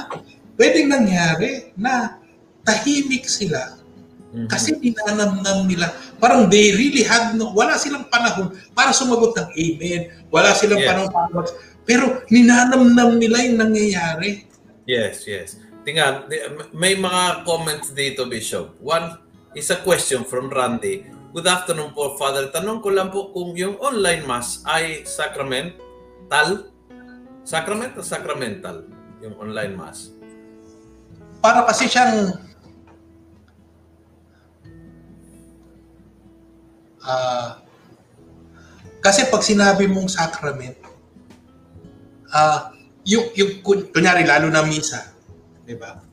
[0.59, 2.19] pwedeng nangyari na
[2.67, 3.79] tahimik sila
[4.35, 4.49] mm-hmm.
[4.51, 5.95] kasi ninanamnam nila.
[6.19, 7.55] Parang they really had no...
[7.55, 10.01] Wala silang panahon para sumagot ng amen.
[10.35, 10.89] Wala silang yes.
[10.91, 11.47] panahon para
[11.87, 14.51] Pero ninanamnam nila yung nangyayari.
[14.85, 15.63] Yes, yes.
[15.87, 16.29] Tingnan,
[16.77, 18.77] may mga comments dito, Bishop.
[18.83, 19.17] One
[19.57, 22.51] is a question from Randy Good afternoon po, Father.
[22.51, 26.75] Tanong ko lang po kung yung online mass ay sacramental?
[27.47, 28.83] Sacrament o sacramental?
[29.23, 30.11] Yung online mass?
[31.39, 32.35] Para kasi siyang
[37.07, 37.63] uh,
[38.99, 40.83] kasi pag sinabi mong sacrament,
[42.35, 42.75] uh,
[43.07, 43.63] yung, yung,
[43.95, 45.15] kunyari, lalo na misa,
[45.63, 46.10] di ba?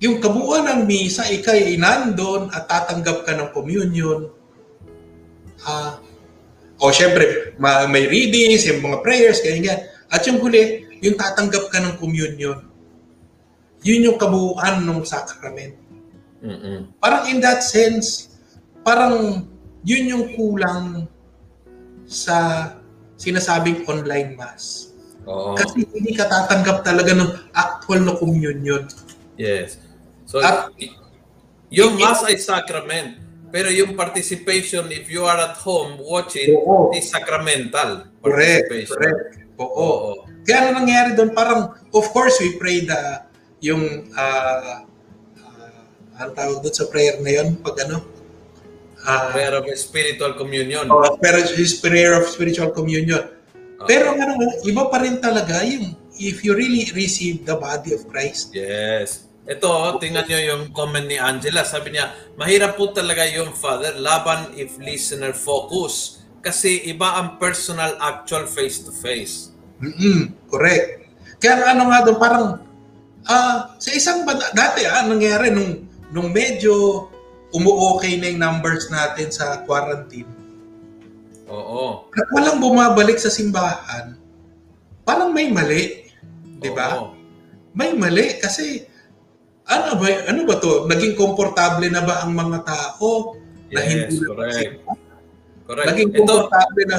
[0.00, 4.32] Yung kabuuan ng misa, ikay nandun at tatanggap ka ng communion.
[5.60, 6.00] Uh,
[6.80, 9.76] o syempre, ma- may readings, yung mga prayers, ganyan.
[10.08, 12.64] At yung huli, yung tatanggap ka ng communion.
[13.84, 15.76] Yun yung kabuuan ng sacrament.
[16.40, 16.96] Mm-mm.
[16.96, 18.32] Parang in that sense,
[18.80, 19.44] parang
[19.84, 21.04] yun yung kulang
[22.08, 22.72] sa
[23.20, 24.96] sinasabing online mass.
[25.28, 25.52] Oo.
[25.60, 28.88] Kasi hindi ka tatanggap talaga ng actual na communion.
[29.36, 29.89] Yes.
[30.30, 30.70] So, At,
[31.74, 33.18] yung mass ay sacrament.
[33.50, 36.94] Pero yung participation, if you are at home watching, oo.
[36.94, 38.94] is sacramental participation.
[38.94, 39.58] Correct, correct.
[39.58, 39.74] Oo.
[39.74, 40.10] oo.
[40.46, 43.26] Kaya ano nangyari doon, parang, of course, we pray the,
[43.58, 44.86] yung, uh,
[45.42, 45.82] uh,
[46.22, 48.06] ang tawag doon sa prayer na yun, pag ano?
[49.02, 50.86] Uh, prayer of spiritual communion.
[50.86, 51.42] Oh, prayer,
[51.82, 53.34] prayer of spiritual communion.
[53.82, 53.98] Okay.
[53.98, 58.52] Pero ano, iba pa rin talaga yung if you really receive the body of Christ.
[58.52, 59.29] Yes.
[59.50, 61.66] Ito, tingnan nyo yung comment ni Angela.
[61.66, 66.22] Sabi niya, mahirap po talaga yung father laban if listener focus.
[66.38, 69.50] Kasi iba ang personal actual face-to-face.
[69.82, 71.10] Mm-mm, correct.
[71.42, 72.46] Kaya ano nga doon, parang
[73.26, 75.84] ah sa isang banda, dati ah, nangyari nung,
[76.14, 77.08] nung medyo
[77.50, 80.30] umu-okay na yung numbers natin sa quarantine,
[81.50, 82.06] Oo.
[82.06, 84.14] at walang bumabalik sa simbahan,
[85.02, 86.06] parang may mali.
[86.62, 87.10] Di ba?
[87.74, 88.86] May mali kasi
[89.70, 90.90] ano ba ano ba to?
[90.90, 93.38] Naging komportable na ba ang mga tao
[93.70, 94.72] na Yes, hindi na correct.
[95.70, 95.88] Correct.
[95.94, 96.98] Naging Ito, komportable na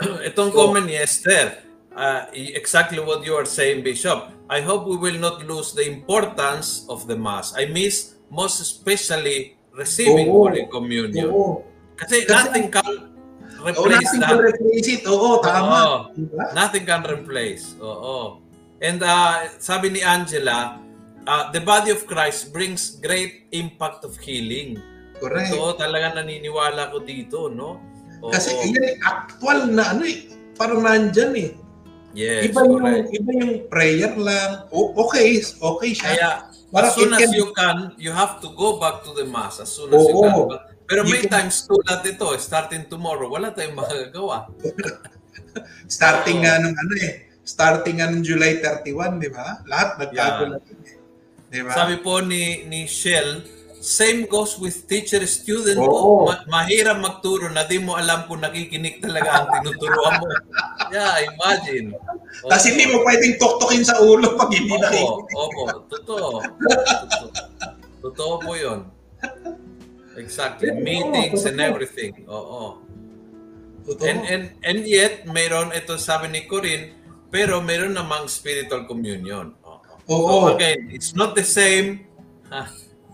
[0.32, 1.60] itong comment ni Esther,
[1.92, 4.32] uh, exactly what you are saying, Bishop.
[4.48, 7.52] I hope we will not lose the importance of the Mass.
[7.52, 10.48] I miss most especially receiving Oo.
[10.48, 11.28] Holy Communion.
[11.30, 11.62] Oo.
[12.00, 13.12] Kasi, Kasi- nothing can
[13.60, 14.30] replace natin that.
[14.32, 15.02] to replace it.
[15.04, 15.78] Oo, tama.
[15.84, 15.96] Oo.
[16.16, 16.44] Diba?
[16.56, 17.76] Nothing can replace.
[17.78, 18.40] Oo.
[18.80, 20.80] And uh, sabi ni Angela,
[21.24, 24.78] uh, the body of Christ brings great impact of healing.
[25.16, 25.50] Correct.
[25.50, 27.76] So, talaga naniniwala ko dito, no?
[28.20, 28.28] Oo.
[28.28, 30.28] Kasi yan, actual na ano eh.
[30.54, 31.50] Parang nandyan eh.
[32.10, 33.08] yes, iba yung, correct.
[33.12, 34.66] iba yung prayer lang.
[34.68, 36.08] O, okay, okay siya.
[36.10, 36.30] Kaya,
[36.70, 39.58] Parang as soon as can- you can, you have to go back to the Mass
[39.58, 40.48] as soon as you Oo.
[40.48, 40.62] can.
[40.84, 44.48] Pero You may can- times tulad ito, starting tomorrow, wala tayong magagawa.
[45.86, 47.26] Starting nga ng ano eh.
[47.42, 49.58] Starting nga ng July 31, di ba?
[49.66, 50.62] Lahat nagkagulat.
[50.62, 50.79] eh.
[51.50, 51.74] Di ba?
[51.74, 53.42] Sabi po ni ni Shell,
[53.80, 55.90] same goes with teacher-student Oo.
[55.90, 56.30] po.
[56.30, 60.24] Ma- mahirap magturo na di mo alam kung nakikinig talaga ang tinuturuan mo.
[60.94, 61.96] yeah, imagine.
[61.96, 62.48] Oo.
[62.48, 65.34] Tapos hindi mo pwedeng tuktukin sa ulo pag hindi Opo, nakikinig.
[65.34, 66.28] opo, totoo.
[66.38, 67.26] totoo.
[68.00, 68.80] Totoo po yun.
[70.16, 70.70] Exactly.
[70.76, 72.12] Meetings and everything.
[72.28, 72.78] Oo.
[73.88, 74.04] Totoo.
[74.04, 76.92] And, and, and yet, mayroon, ito sabi ni Corinne,
[77.32, 79.56] pero mayroon namang spiritual communion.
[80.10, 80.50] Oo.
[80.50, 82.04] So again, it's not the same,
[82.50, 82.66] ha,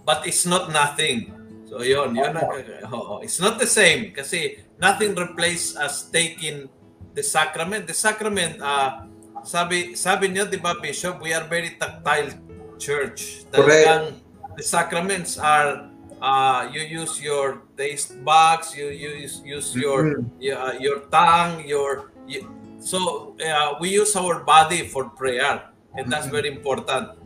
[0.08, 1.30] but it's not nothing.
[1.68, 3.20] So yun, yun ang, oo.
[3.20, 6.72] It's not the same kasi nothing replaces us taking
[7.12, 7.84] the sacrament.
[7.84, 9.04] The sacrament, ah,
[9.44, 12.32] sabi sabi niyo, di ba, Bishop, we are very tactile
[12.80, 13.44] church.
[13.52, 14.16] Talagang
[14.56, 21.04] the sacraments are uh, you use your taste buds, you use use your uh, your
[21.12, 22.48] tongue, your you,
[22.80, 27.16] so uh, we use our body for prayer, and that's very important.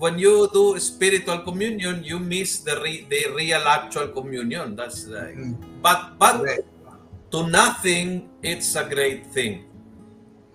[0.00, 4.72] When you do spiritual communion, you miss the re, the real actual communion.
[4.72, 5.60] That's uh, Mm.
[5.84, 6.64] but but Correct.
[7.30, 9.68] to nothing, it's a great thing.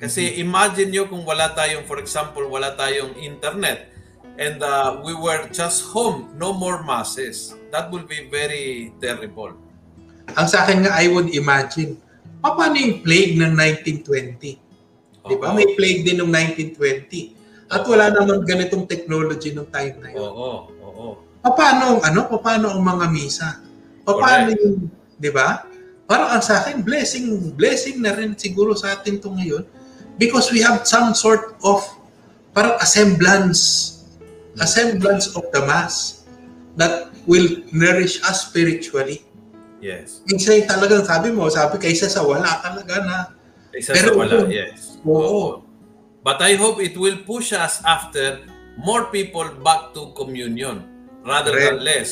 [0.01, 3.93] Kasi imagine nyo kung wala tayong, for example, wala tayong internet
[4.41, 7.53] and uh, we were just home, no more masses.
[7.69, 9.53] That will be very terrible.
[10.33, 12.01] Ang sa akin nga, I would imagine,
[12.41, 14.57] pa- paano yung plague ng 1920?
[15.23, 15.55] Di ba?
[15.55, 17.71] May plague din ng 1920.
[17.71, 20.19] At wala namang ganitong technology ng time na yun.
[20.19, 21.07] Oo, oo.
[21.43, 23.49] Paano, ano, paano ang mga misa?
[24.03, 25.65] Paano yung, di ba?
[26.03, 29.63] Parang ang sa akin, blessing, blessing na rin siguro sa atin to ngayon
[30.19, 31.81] because we have some sort of
[32.53, 34.03] parang assemblance,
[34.61, 36.27] assemblance of the Mass
[36.77, 39.23] that will nourish us spiritually.
[39.83, 40.23] Yes.
[40.23, 43.17] Kasi talagang sabi mo, sabi kaysa sa wala talaga na.
[43.73, 44.92] Isa Pero sa wala, ito- yes.
[45.05, 45.63] Oo.
[46.23, 48.47] But I hope it will push us after
[48.79, 50.87] more people back to communion
[51.27, 51.83] rather than Correct.
[51.83, 52.11] less.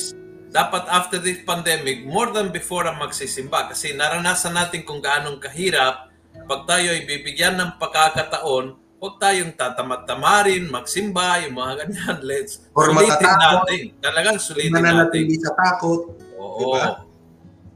[0.51, 3.71] Dapat after this pandemic, more than before ang magsisimba.
[3.71, 6.11] Kasi naranasan natin kung gaanong kahirap
[6.47, 12.17] pag tayo ay bibigyan ng pagkakataon, huwag tayong tatamad-tamarin, magsimba, yung mga ganyan.
[12.27, 13.39] Let's Or sulitin matatakot.
[13.39, 13.81] natin.
[14.03, 14.83] Talagang sulitin natin.
[14.83, 16.01] Mananatili sa takot.
[16.35, 16.59] Oo.
[16.75, 16.87] Diba?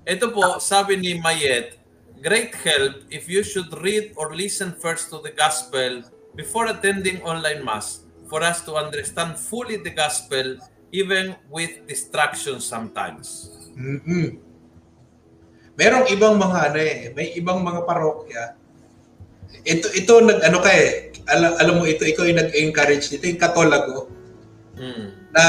[0.06, 1.80] Ito po, sabi ni Mayet,
[2.26, 6.02] great help if you should read or listen first to the gospel
[6.34, 10.58] before attending online mass for us to understand fully the gospel
[10.90, 13.54] even with distractions sometimes.
[13.78, 14.42] mm
[15.76, 18.56] Merong ibang mga ano eh, may ibang mga parokya.
[19.68, 23.38] Ito ito nag ano ka eh, alam, alam mo ito ikaw yung nag-encourage dito yung
[23.40, 24.10] Katolago
[24.76, 25.32] Mm.
[25.32, 25.44] na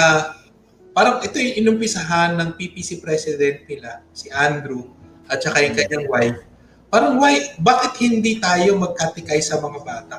[0.94, 4.86] parang ito yung inumpisahan ng PPC president nila, si Andrew
[5.26, 6.45] at saka yung kanyang wife.
[6.86, 10.16] Parang why bakit hindi tayo magkatikay sa mga bata?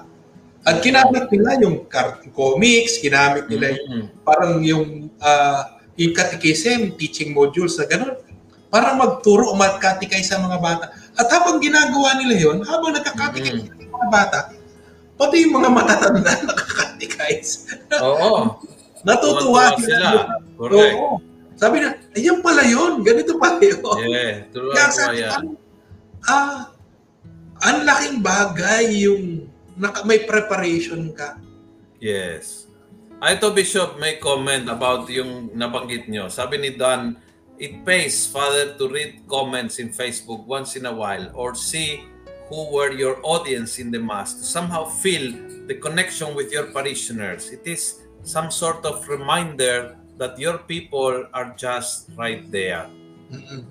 [0.68, 1.88] At ginamit nila yung
[2.36, 4.06] comics, ginamit nila yung Mm.
[4.22, 4.86] parang yung
[5.18, 8.14] ah, yung catechism, teaching modules na gano'n.
[8.68, 10.86] Para magturo o magkatikay sa mga bata.
[11.16, 13.64] At habang ginagawa nila yon, habang nagkakatikay Mm.
[13.64, 14.40] sa mga bata,
[15.16, 17.42] pati yung mga matatanda nakakatikay.
[17.98, 18.60] Oo.
[19.02, 20.10] Natutuwa sila.
[20.54, 20.96] Correct.
[21.00, 21.18] Oo.
[21.58, 23.82] Sabi na, ayun pala yun, ganito pala yun.
[24.06, 25.58] Yeah, turuan Kaya sa akin.
[26.26, 26.74] Ah,
[27.62, 29.46] ang laking bagay yung
[29.78, 31.38] naka, may preparation ka.
[32.02, 32.66] Yes.
[33.18, 36.30] Ah, ito, Bishop, may comment about yung nabanggit nyo.
[36.30, 37.18] Sabi ni Don,
[37.58, 42.06] it pays, Father, to read comments in Facebook once in a while or see
[42.48, 45.34] who were your audience in the Mass to somehow feel
[45.66, 47.50] the connection with your parishioners.
[47.50, 52.90] It is some sort of reminder that your people are just right there.
[53.34, 53.66] Mm-mm.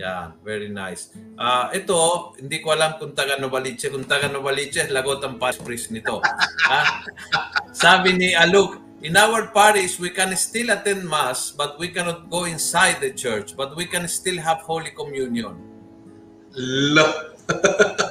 [0.00, 1.12] Yan, very nice.
[1.36, 3.92] Ah, ito, hindi ko alam kung taga Novaliches.
[3.92, 6.24] Kung taga Novaliches, lagot ang priest nito.
[6.66, 6.80] Ha?
[7.84, 12.48] Sabi ni Aluk, in our parish, we can still attend Mass, but we cannot go
[12.48, 15.56] inside the church, but we can still have Holy Communion.
[16.56, 17.36] Lo.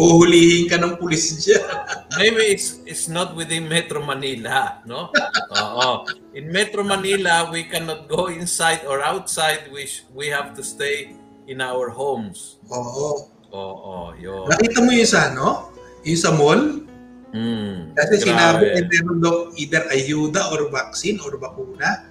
[0.00, 1.60] Huhulihin ka ng pulis dyan.
[2.20, 5.12] Maybe it's, it's not within Metro Manila, no?
[5.52, 6.08] Oo.
[6.32, 9.68] In Metro Manila, we cannot go inside or outside.
[9.68, 9.84] We,
[10.16, 11.12] we have to stay
[11.44, 12.56] in our homes.
[12.72, 13.28] Oo.
[13.52, 14.48] Oo, yun.
[14.48, 15.74] Nakita mo yung sa ano?
[16.06, 16.86] Yung sa mall?
[17.30, 18.26] Mm, Kasi grabe.
[18.26, 22.08] sinabi eh, meron daw either ayuda or vaccine or bakuna.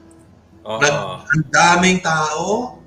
[0.61, 0.77] Oo.
[0.77, 0.93] Nag,
[1.25, 2.77] ang daming tao.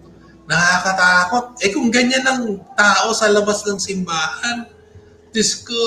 [0.46, 1.58] Nakakatakot.
[1.58, 4.68] Eh kung ganyan ang tao sa labas ng simbahan,
[5.32, 5.80] Diyos ko,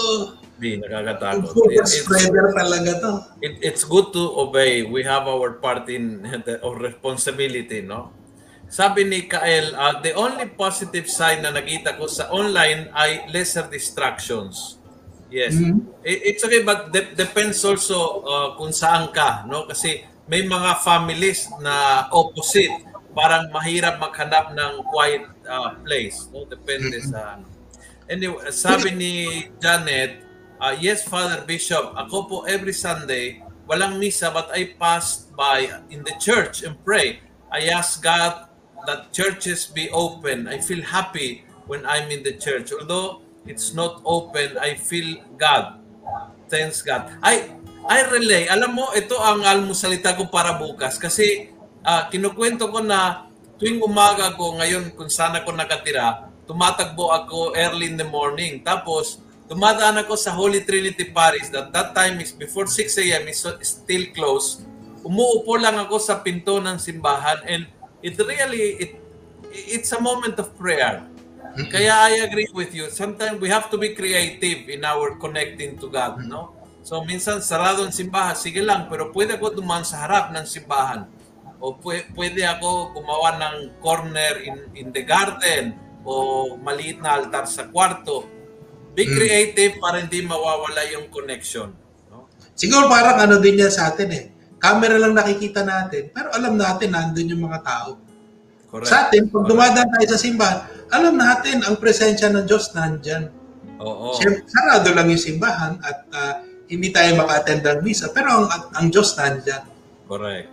[0.58, 1.54] Hindi, nakakatakot.
[1.54, 3.12] super spreader talaga to.
[3.40, 4.82] it- it's good to obey.
[4.82, 8.10] We have our part in the of responsibility, no?
[8.66, 13.70] Sabi ni Kael, uh, the only positive sign na nakita ko sa online ay lesser
[13.70, 14.82] distractions.
[15.30, 15.54] Yes.
[15.54, 16.02] Mhm.
[16.02, 19.70] I- It's okay, but de- depends also uh, kung saan ka, no?
[19.70, 22.74] Kasi may mga families na opposite.
[23.14, 26.44] Parang mahirap maghanap ng quiet uh, place, no?
[26.46, 27.46] Depende sa ano.
[28.06, 29.14] Anyway, sabi ni
[29.58, 30.22] Janet,
[30.62, 36.06] uh, yes, Father Bishop, ako po every Sunday, walang misa, but I pass by in
[36.06, 37.22] the church and pray.
[37.50, 38.46] I ask God
[38.86, 40.46] that churches be open.
[40.46, 42.70] I feel happy when I'm in the church.
[42.70, 45.82] Although it's not open, I feel God.
[46.46, 47.10] Thanks God.
[47.26, 48.50] I I relay.
[48.50, 51.50] Alam mo, ito ang almusalita ko para bukas kasi
[51.86, 57.90] ah, kinukwento ko na tuwing umaga ko ngayon kung saan ako nakatira, tumatakbo ako early
[57.90, 58.62] in the morning.
[58.62, 63.30] Tapos dumadaan ako sa Holy Trinity Parish that that time is before 6 a.m.
[63.30, 64.66] is still closed.
[65.06, 67.70] Umuupo lang ako sa pinto ng simbahan and
[68.02, 68.92] it really it
[69.54, 71.06] it's a moment of prayer.
[71.56, 72.92] Kaya I agree with you.
[72.92, 76.52] Sometimes we have to be creative in our connecting to God, no?
[76.84, 81.08] So minsan sarado ang simbahan, sige lang, pero pwede ako dumaan sa harap ng simbahan.
[81.64, 86.14] O pwe- pwede ako gumawa ng corner in, in the garden o
[86.62, 88.30] maliit na altar sa kwarto.
[88.96, 89.12] Be Mm.
[89.12, 91.74] creative para hindi mawawala yung connection.
[92.08, 92.30] No?
[92.56, 94.26] Siguro parang ano din yan sa atin eh.
[94.56, 98.00] Camera lang nakikita natin, pero alam natin nandun yung mga tao.
[98.72, 98.88] Correct.
[98.88, 103.30] Sa atin, pag dumadaan tayo sa simbahan, alam natin ang presensya ng Diyos nandyan.
[103.84, 104.16] Oo.
[104.16, 106.34] Siyempre, sarado lang yung simbahan at ah,
[106.72, 109.64] hindi tayo maka-attend ng misa, pero ang, ang Diyos nandyan.
[110.08, 110.50] Correct.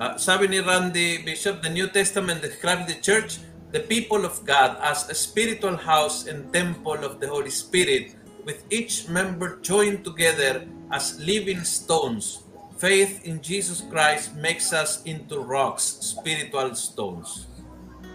[0.00, 3.40] Uh, sabi ni Randy Bishop, the New Testament describes the church,
[3.70, 8.66] the people of God, as a spiritual house and temple of the Holy Spirit, with
[8.70, 12.42] each member joined together as living stones.
[12.80, 17.46] Faith in Jesus Christ makes us into rocks, spiritual stones.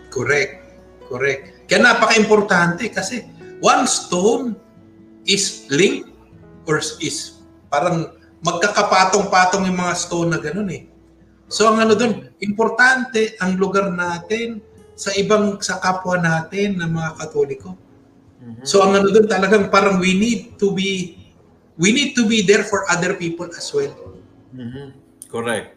[0.10, 0.66] Correct.
[1.06, 1.70] Correct.
[1.70, 3.30] Kaya napaka-importante kasi
[3.62, 4.58] one stone
[5.30, 6.10] is linked
[6.66, 8.10] or is parang
[8.42, 10.90] magkakapatong-patong yung mga stone na ganun eh.
[11.46, 14.66] So ang ano doon, importante ang lugar natin
[14.96, 17.76] sa ibang sa kapwa natin na mga Katoliko.
[18.62, 21.18] So ang ano doon talagang parang we need to be
[21.82, 23.92] we need to be there for other people as well.
[24.56, 24.96] Mhm.
[25.28, 25.76] Correct.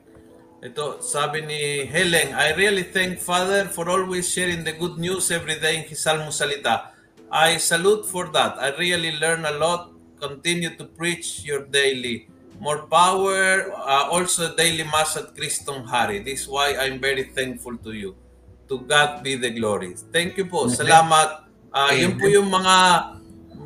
[0.59, 5.55] Ito, sabi ni Helen, I really thank Father for always sharing the good news every
[5.63, 6.95] day in his Salita.
[7.31, 8.59] I salute for that.
[8.59, 9.95] I really learn a lot.
[10.19, 12.27] Continue to preach your daily.
[12.59, 16.27] More power, uh, also daily Mass at Kristong Hari.
[16.27, 18.19] This is why I'm very thankful to you.
[18.69, 19.97] To God be the glory.
[20.13, 20.69] Thank you po.
[20.69, 21.49] Salamat.
[21.73, 22.77] Uh, yun po yung mga,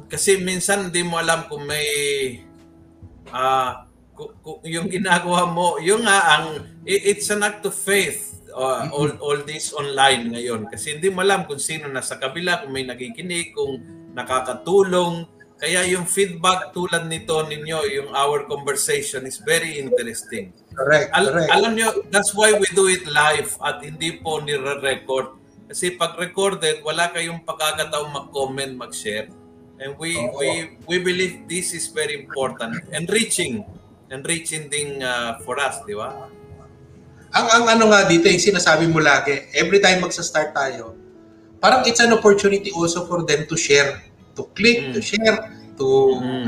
[0.06, 1.86] kasi minsan hindi mo alam kung may
[3.32, 6.46] ah ku- yung ginagawa mo, yung nga ang
[6.86, 11.48] it's an act of faith uh, all all this online ngayon kasi hindi mo alam
[11.48, 13.80] kung sino nasa kabila, kung may nakikinig, kung
[14.12, 15.24] nakakatulong.
[15.62, 20.50] Kaya yung feedback tulad nito ninyo, yung our conversation is very interesting.
[20.74, 21.50] Correct, Al- correct.
[21.54, 25.38] alam nyo, that's why we do it live at hindi po nire-record.
[25.70, 29.30] Kasi pag recorded, wala kayong pagkakataong mag-comment, mag-share.
[29.78, 30.34] And we Oo.
[30.42, 30.48] we
[30.90, 32.82] we believe this is very important.
[32.90, 33.62] Enriching.
[34.10, 36.26] Enriching din uh, for us, di ba?
[37.32, 40.98] Ang ang ano nga dito, yung sinasabi mo lagi, every time magsa-start tayo,
[41.62, 44.02] parang it's an opportunity also for them to share,
[44.34, 44.92] to click, Mm.
[44.92, 45.36] to share,
[45.76, 45.86] to
[46.20, 46.44] Mm.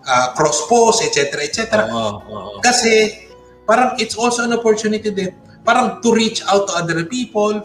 [0.00, 1.86] uh, cross-post, etc., etc.
[1.90, 2.50] Oo, oo.
[2.62, 3.26] Kasi
[3.64, 5.30] parang it's also an opportunity din,
[5.62, 7.62] parang to reach out to other people,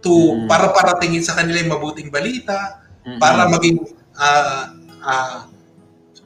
[0.00, 0.46] to Mm.
[0.48, 2.80] para paratingin sa kanila yung mabuting balita.
[3.02, 3.18] Mm-mm.
[3.18, 3.82] para maging
[4.14, 4.70] ah
[5.02, 5.42] ah,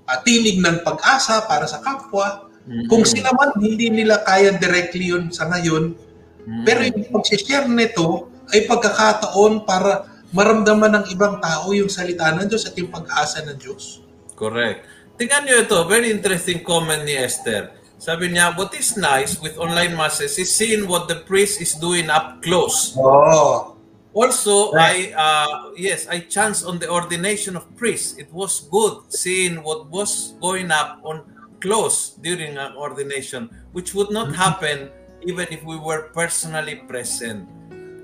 [0.04, 2.52] ah, tinig ng pag-asa para sa kapwa.
[2.68, 2.84] Mm-mm.
[2.84, 6.64] Kung sila man hindi nila kaya directly yun sa ngayon, Mm-mm.
[6.68, 10.04] pero yung pag-share nito ay pagkakataon para
[10.34, 14.02] maramdaman ng ibang tao yung salita ng Diyos at yung pag-asa ng Diyos.
[14.34, 14.86] Correct.
[15.16, 17.72] Tingnan nyo ito, very interesting comment ni Esther.
[17.96, 22.12] Sabi niya, what is nice with online masses is seeing what the priest is doing
[22.12, 22.92] up close.
[23.00, 23.76] Oh.
[24.16, 25.12] Also, Right.
[25.12, 28.16] I uh, yes, I chanced on the ordination of priests.
[28.16, 31.24] It was good seeing what was going up on
[31.60, 34.88] close during an ordination, which would not happen
[35.24, 37.44] even if we were personally present.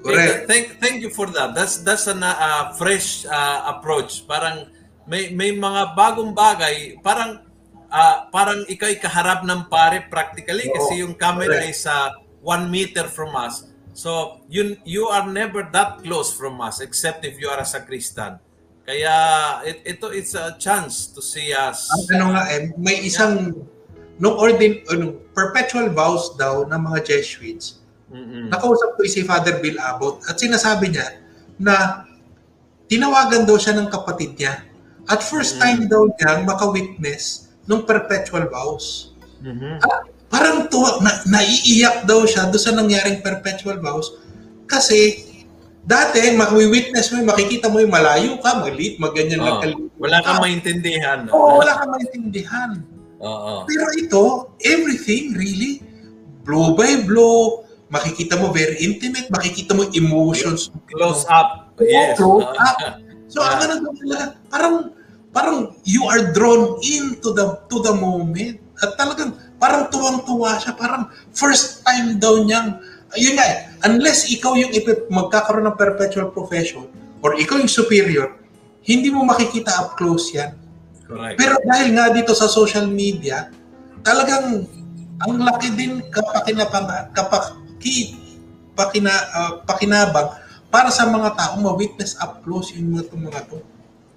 [0.03, 0.51] Correct.
[0.51, 1.55] Thank, thank you for that.
[1.55, 4.27] That's that's a uh, fresh uh, approach.
[4.27, 4.67] Parang
[5.07, 6.99] may may mga bagong bagay.
[7.01, 7.39] Parang
[7.93, 10.75] ah, parang ikaw kaharap ng pare practically Oo.
[10.75, 11.71] kasi yung camera Correct.
[11.71, 12.11] is uh,
[12.43, 13.69] one meter from us.
[13.93, 18.41] So, you, you are never that close from us except if you are a sacristan.
[18.89, 21.93] Kaya, it, ito, it's a chance to see us.
[21.93, 23.53] Ang ano nga eh, may isang
[24.17, 27.82] nung ordin ano, perpetual vows daw ng mga Jesuits.
[28.13, 28.53] Mm-mm.
[28.53, 31.09] Nakausap ko si Father Bill Abbott at sinasabi niya
[31.57, 32.05] na
[32.87, 34.69] tinawagan daw siya ng kapatid niya.
[35.09, 39.17] At first time daw niya maka-witness ng perpetual vows.
[39.41, 39.81] Mhm.
[39.81, 44.13] At parang tuwa, na, naiiyak daw siya doon sa nangyaring perpetual vows
[44.69, 45.29] kasi
[45.83, 49.59] dati maki-witness mo, makikita mo yung malayo ka, maliit, maganyan lang.
[49.75, 51.19] Oh, wala kang maintindihan.
[51.29, 52.71] Oo, wala kang maintindihan.
[53.19, 53.67] Oo.
[53.67, 54.25] Pero ito,
[54.63, 55.83] everything really,
[56.47, 60.73] blow by blow, makikita mo very intimate, makikita mo emotions.
[60.89, 61.77] Close up.
[61.77, 62.17] Yes.
[62.17, 62.79] Close up.
[63.33, 63.65] So Yeah.
[63.65, 64.77] ang ano talaga, parang
[65.33, 65.57] parang
[65.89, 68.61] you are drawn into the to the moment.
[68.85, 72.77] At talagang parang tuwang-tuwa siya, parang first time daw niyang
[73.17, 74.69] ayun nga, eh, unless ikaw yung
[75.09, 76.85] magkakaroon ng perpetual profession
[77.25, 78.37] or ikaw yung superior,
[78.85, 80.53] hindi mo makikita up close yan.
[81.09, 81.41] Correct.
[81.41, 83.49] Pero dahil nga dito sa social media,
[84.05, 84.69] talagang
[85.25, 86.85] ang laki din kapakinabang
[87.83, 88.15] kapaki
[88.79, 90.39] pakina ah, pakinabang
[90.71, 93.59] para sa mga tao ma-witness up close yung mga itong mga to.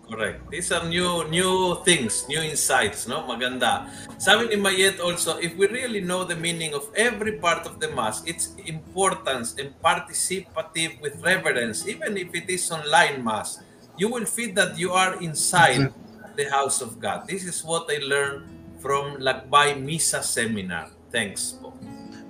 [0.06, 0.54] Correct.
[0.54, 3.26] These are new new things, new insights, no?
[3.26, 3.90] Maganda.
[4.22, 7.90] Sabi ni Mayet also, if we really know the meaning of every part of the
[7.90, 13.66] Mass, its importance and participative with reverence, even if it is online Mass,
[13.98, 15.90] you will feel that you are inside
[16.38, 17.26] the house of God.
[17.26, 18.46] This is what I learned
[18.86, 20.94] from Lakbay Misa Seminar.
[21.10, 21.74] Thanks po.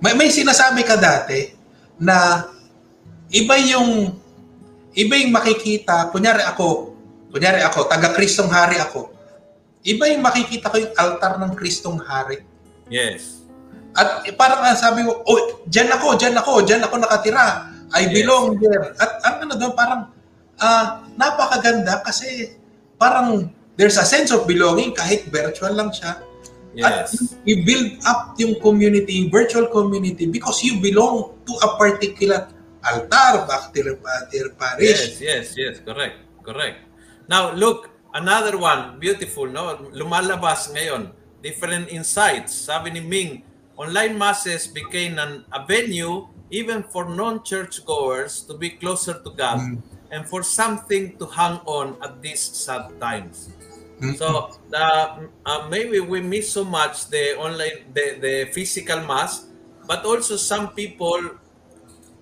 [0.00, 1.52] May may sinasabi ka dati
[1.96, 2.48] na
[3.32, 4.12] iba yung
[4.96, 6.92] iba yung makikita, kunyari ako,
[7.32, 9.12] kunyari ako, taga Kristong Hari ako.
[9.86, 12.42] Iba yung makikita ko yung altar ng Kristong Hari.
[12.88, 13.44] Yes.
[13.96, 17.72] At parang ang sabi mo, oh, dyan ako, dyan ako, dyan ako nakatira.
[17.94, 18.12] I Yes.
[18.18, 18.92] belong there.
[18.98, 20.10] At ang ano doon, parang
[20.58, 22.56] ah, napakaganda kasi
[22.98, 26.18] parang there's a sense of belonging kahit virtual lang siya.
[26.76, 27.34] At Yes.
[27.48, 32.52] you build up yung community, yung virtual community because you belong to a particular
[32.84, 33.96] altar, pater,
[34.60, 35.16] parish.
[35.18, 36.84] Yes, yes, yes, correct, correct.
[37.26, 39.88] Now, look, another one, beautiful, no?
[39.90, 41.10] Lumalabas ngayon,
[41.42, 42.52] different insights.
[42.54, 43.42] Sabi ni Ming,
[43.80, 49.58] online masses became an a venue even for non-church goers to be closer to God
[49.58, 49.82] Mm.
[50.14, 53.50] and for something to hang on at these sad times.
[54.00, 54.16] Mm.
[54.16, 59.46] So, the, uh, maybe we miss so much the online, the, the physical mass,
[59.88, 61.40] but also some people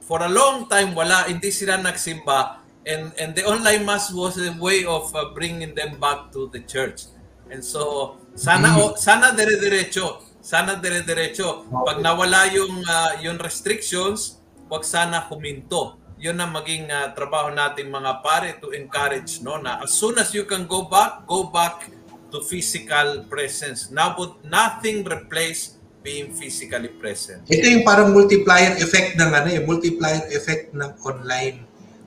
[0.07, 4.53] for a long time wala hindi sila nagsimba and and the online mass was a
[4.61, 7.09] way of uh, bringing them back to the church.
[7.49, 11.65] And so sana o, sana dire-diretso sana dire-diretso.
[11.73, 14.37] Pag nawala yung uh, yung restrictions
[14.69, 19.85] wag sana huminto yun ang maging uh, trabaho natin mga pare to encourage no na
[19.85, 21.85] as soon as you can go back go back
[22.33, 29.21] to physical presence now but nothing replace being physically present Ito yung parang multiplier effect
[29.21, 31.65] ng ano eh, multiplier effect ng online.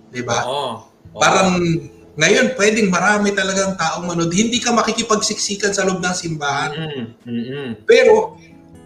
[0.10, 0.46] 'Di ba?
[0.46, 0.86] Oo.
[1.14, 1.22] Oo.
[1.22, 1.62] Parang
[2.18, 4.34] ngayon pwedeng marami talagang taong manood.
[4.34, 6.74] Hindi ka makikipagsiksikan sa loob ng simbahan.
[6.74, 7.70] Mm, mm, mm.
[7.86, 8.38] Pero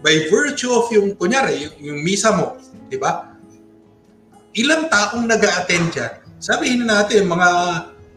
[0.04, 2.60] by virtue of yung kunyari yung, yung misa mo,
[2.92, 3.31] 'di ba?
[4.52, 6.12] Ilang taong nag-a-attend diyan?
[6.36, 7.50] Sabihin na natin mga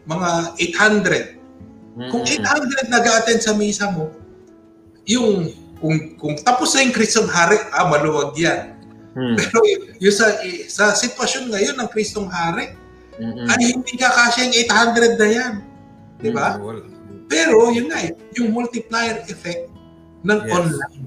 [0.04, 0.30] mga
[0.76, 1.36] 800.
[2.12, 4.12] Kung Mm, 800 nag-a-attend sa misa mo,
[5.08, 5.48] yung
[5.80, 8.76] kung kung tapos na yung Kristong Hari, ah maluwag 'yan.
[9.16, 9.58] mm, Pero
[9.96, 10.28] yung sa
[10.68, 12.76] sa sitwasyon ngayon ng Kristong Hari,
[13.16, 15.54] mm, ay hindi ka kasya yung 800 na 'yan.
[16.20, 16.56] 'Di ba?
[16.56, 16.80] mm, well,
[17.26, 19.66] Pero yun nga eh, yung multiplier effect
[20.22, 20.52] ng Yes.
[20.52, 21.02] online.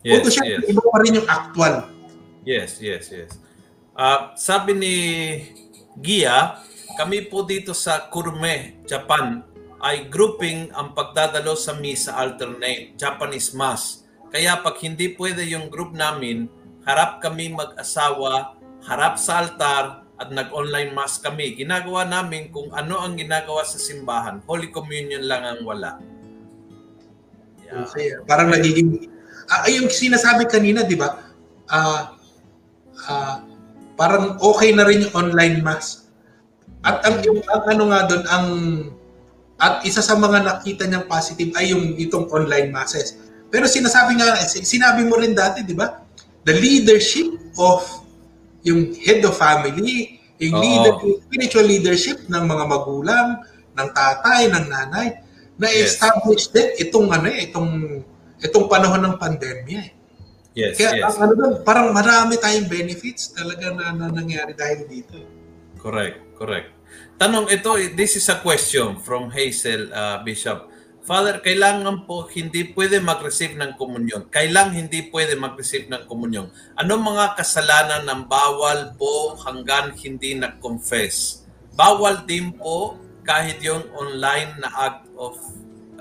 [0.00, 0.70] Yes, Although syempre, yes.
[0.70, 1.74] iba pa rin yung actual.
[2.44, 3.30] Yes, yes, yes.
[3.94, 4.94] Ah, sabi ni
[6.02, 6.58] Gia,
[6.98, 9.46] kami po dito sa Kurme, Japan,
[9.78, 14.02] ay grouping ang pagdadalo sa misa alternate, Japanese Mass.
[14.34, 16.50] Kaya pag hindi pwede yung group namin,
[16.82, 21.58] harap kami mag-asawa, harap sa altar, at nag-online mass kami.
[21.58, 24.38] Ginagawa namin kung ano ang ginagawa sa simbahan.
[24.46, 25.98] Holy Communion lang ang wala.
[27.66, 27.82] Yeah.
[27.82, 28.14] Okay.
[28.22, 29.10] Parang nagiging...
[29.50, 31.18] Uh, yung sinasabi kanina, di ba?
[31.66, 32.14] Uh,
[33.10, 33.36] uh,
[33.94, 36.10] parang okay na rin yung online mass.
[36.84, 38.46] At ang, yung, ang ano nga doon, ang
[39.58, 43.16] at isa sa mga nakita niyang positive ay yung itong online masses.
[43.48, 46.02] Pero sinasabi nga, sinabi mo rin dati, di ba?
[46.42, 47.86] The leadership of
[48.66, 50.60] yung head of family, yung Oo.
[50.60, 50.92] leader,
[51.30, 53.46] spiritual leadership ng mga magulang,
[53.78, 55.08] ng tatay, ng nanay,
[55.54, 56.52] na establish yes.
[56.52, 57.70] din itong ano eh, itong
[58.42, 59.92] itong panahon ng pandemya eh.
[60.54, 61.18] Yes, Kaya yes.
[61.18, 65.18] ano doon, parang marami tayong benefits talaga na, na nangyari dahil dito.
[65.18, 65.26] Eh.
[65.82, 66.70] Correct, correct.
[67.18, 70.70] Tanong ito, this is a question from Hazel uh, Bishop.
[71.04, 74.32] Father, kailangan po hindi pwede mag-receive ng komunyon.
[74.32, 76.48] Kailang hindi pwede mag-receive ng komunyon.
[76.80, 81.44] Anong mga kasalanan ng bawal po hanggang hindi nag-confess?
[81.76, 82.96] Bawal din po
[83.26, 85.36] kahit yung online na act of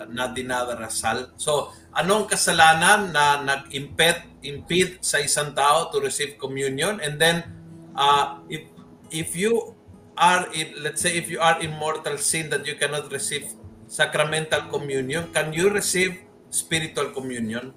[0.09, 1.33] na dinadarasal.
[1.37, 6.99] So, anong kasalanan na nag-impede impede sa isang tao to receive communion?
[6.99, 7.47] And then,
[7.95, 8.67] uh, if,
[9.13, 9.75] if you
[10.19, 13.47] are, in, let's say, if you are in mortal sin that you cannot receive
[13.87, 16.17] sacramental communion, can you receive
[16.51, 17.71] spiritual communion?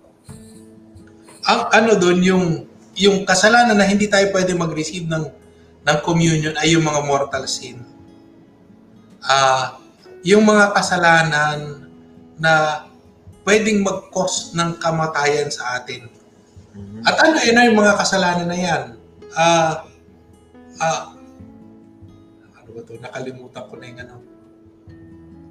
[1.47, 2.47] Ang ano doon yung
[2.97, 5.25] yung kasalanan na hindi tayo pwede mag-receive ng
[5.87, 7.85] ng communion ay yung mga mortal sin.
[9.23, 9.64] Ah, uh,
[10.27, 11.86] yung mga kasalanan
[12.37, 12.84] na
[13.47, 16.11] pwedeng mag-cause ng kamatayan sa atin.
[16.76, 17.03] Mm-hmm.
[17.09, 18.82] At ano yun yung mga kasalanan na yan?
[19.37, 19.74] Ah, uh,
[20.82, 21.03] uh,
[22.61, 22.99] ano ba to?
[23.01, 24.16] Nakalimutan ko na yung ano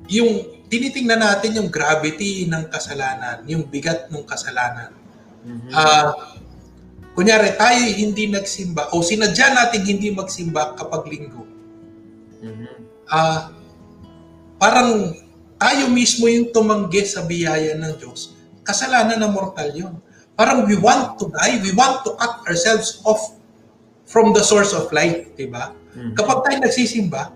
[0.06, 0.32] yung
[0.70, 4.94] tinitingnan natin yung gravity ng kasalanan, yung bigat ng kasalanan.
[5.46, 5.72] Mm-hmm.
[5.74, 6.10] Uh,
[7.18, 11.46] kunyari, tayo hindi nagsimba o sinadya natin hindi magsimba kapag linggo.
[12.42, 12.74] Mm-hmm.
[13.10, 13.42] Uh,
[14.62, 15.14] parang
[15.56, 18.36] tayo mismo yung tumanggi sa biyaya ng Diyos.
[18.66, 19.96] Kasalanan na mortal yun.
[20.36, 23.40] Parang we want to die, we want to cut ourselves off
[24.04, 25.72] from the source of life, di ba?
[25.96, 26.12] Mm-hmm.
[26.20, 27.32] Kapag tayo nagsisimba,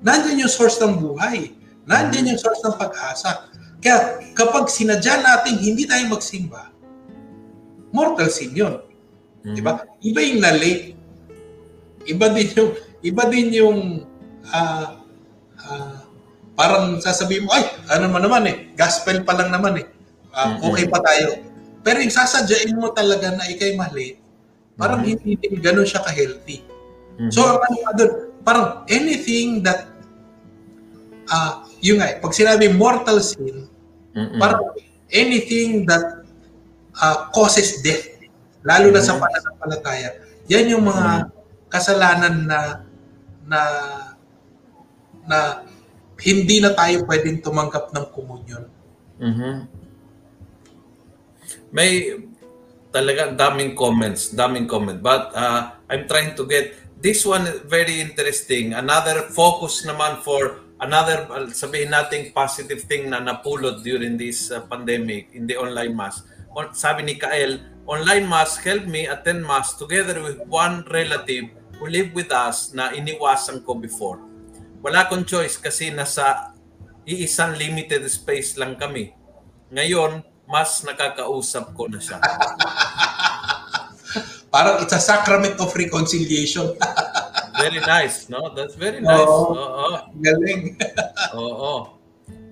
[0.00, 1.50] nandiyan yung source ng buhay.
[1.90, 3.50] Nandiyan yung source ng pag-asa.
[3.82, 6.70] Kaya kapag sinadya natin hindi tayo magsimba,
[7.90, 8.78] mortal sin yun.
[8.78, 9.54] Mm-hmm.
[9.58, 9.82] Di ba?
[10.06, 10.94] Iba yung na-late.
[12.06, 12.70] Iba din yung,
[13.02, 13.78] iba din yung
[14.54, 14.88] uh,
[15.66, 16.05] uh,
[16.56, 19.86] parang sasabihin mo, ay, ano man naman eh, gospel pa lang naman eh.
[20.32, 21.40] Uh, okay pa tayo.
[21.84, 24.18] Pero yung sasadyain mo talaga na ikay mali,
[24.74, 25.22] parang mm-hmm.
[25.22, 26.64] hindi din ganun siya ka-healthy.
[27.16, 27.30] Mm-hmm.
[27.32, 29.88] So, ang ano doon, parang anything that
[31.30, 33.68] uh, yung nga, pag sinabi mortal sin,
[34.16, 34.40] Mm-mm.
[34.40, 34.72] parang
[35.12, 36.24] anything that
[36.98, 38.16] uh, causes death,
[38.64, 41.30] lalo na sa pananampalataya, yan yung mga
[41.70, 42.60] kasalanan na
[43.46, 43.60] na
[45.26, 45.38] na
[46.20, 48.64] hindi na tayo pwedeng tumanggap ng komunyon.
[49.20, 49.54] Mm-hmm.
[51.72, 52.16] May
[52.92, 55.04] talaga daming comments, daming comment.
[55.04, 58.72] But uh, I'm trying to get this one very interesting.
[58.72, 64.64] Another focus naman for another uh, sabihin nating positive thing na napulot during this uh,
[64.64, 66.24] pandemic in the online mass.
[66.72, 72.16] Sabi ni Kael, online mass helped me attend mass together with one relative who lived
[72.16, 74.25] with us na iniwasan ko before.
[74.82, 76.52] Wala akong choice kasi nasa
[77.06, 79.14] iisang limited space lang kami.
[79.70, 82.22] Ngayon, mas nakakausap ko na siya.
[84.54, 86.70] Parang it's a sacrament of reconciliation.
[87.60, 88.52] very nice, no?
[88.54, 89.26] That's very nice.
[89.26, 89.52] Oo.
[89.52, 89.88] Oo.
[90.22, 90.76] Galing.
[91.40, 91.96] Oo.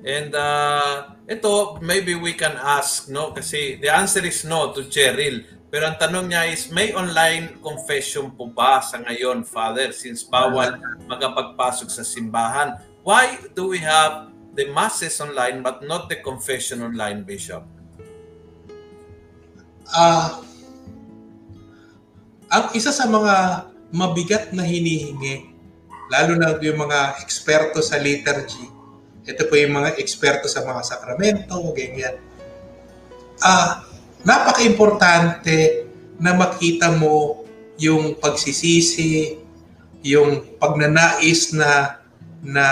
[0.05, 3.33] And uh, ito, maybe we can ask, no?
[3.33, 5.41] Kasi the answer is no to Cheryl.
[5.75, 10.79] Pero ang tanong niya is, may online confession po ba sa ngayon, Father, since bawal
[11.11, 12.79] magapagpasok sa simbahan?
[13.03, 17.67] Why do we have the masses online but not the confession online, Bishop?
[19.91, 20.47] Uh,
[22.55, 25.59] ang isa sa mga mabigat na hinihingi,
[26.07, 28.71] lalo na yung mga eksperto sa liturgy,
[29.27, 32.15] ito po yung mga eksperto sa mga sakramento, ganyan.
[33.43, 33.83] Ah,
[34.25, 35.87] napaka-importante
[36.19, 37.45] na makita mo
[37.77, 39.39] yung pagsisisi,
[40.05, 42.01] yung pagnanais na
[42.45, 42.67] na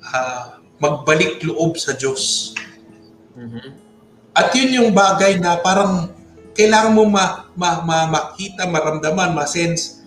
[0.00, 2.54] uh, magbalik loob sa Diyos.
[3.36, 3.68] Mm-hmm.
[4.32, 6.14] At yun yung bagay na parang
[6.54, 10.02] kailangan mo ma, ma, ma, makita, maramdaman, ma-sense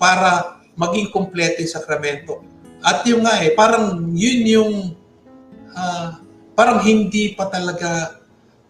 [0.00, 2.40] para maging kompleto yung sakramento.
[2.80, 4.72] At yung nga eh, parang yun yung
[5.76, 6.18] ah,
[6.56, 8.19] parang hindi pa talaga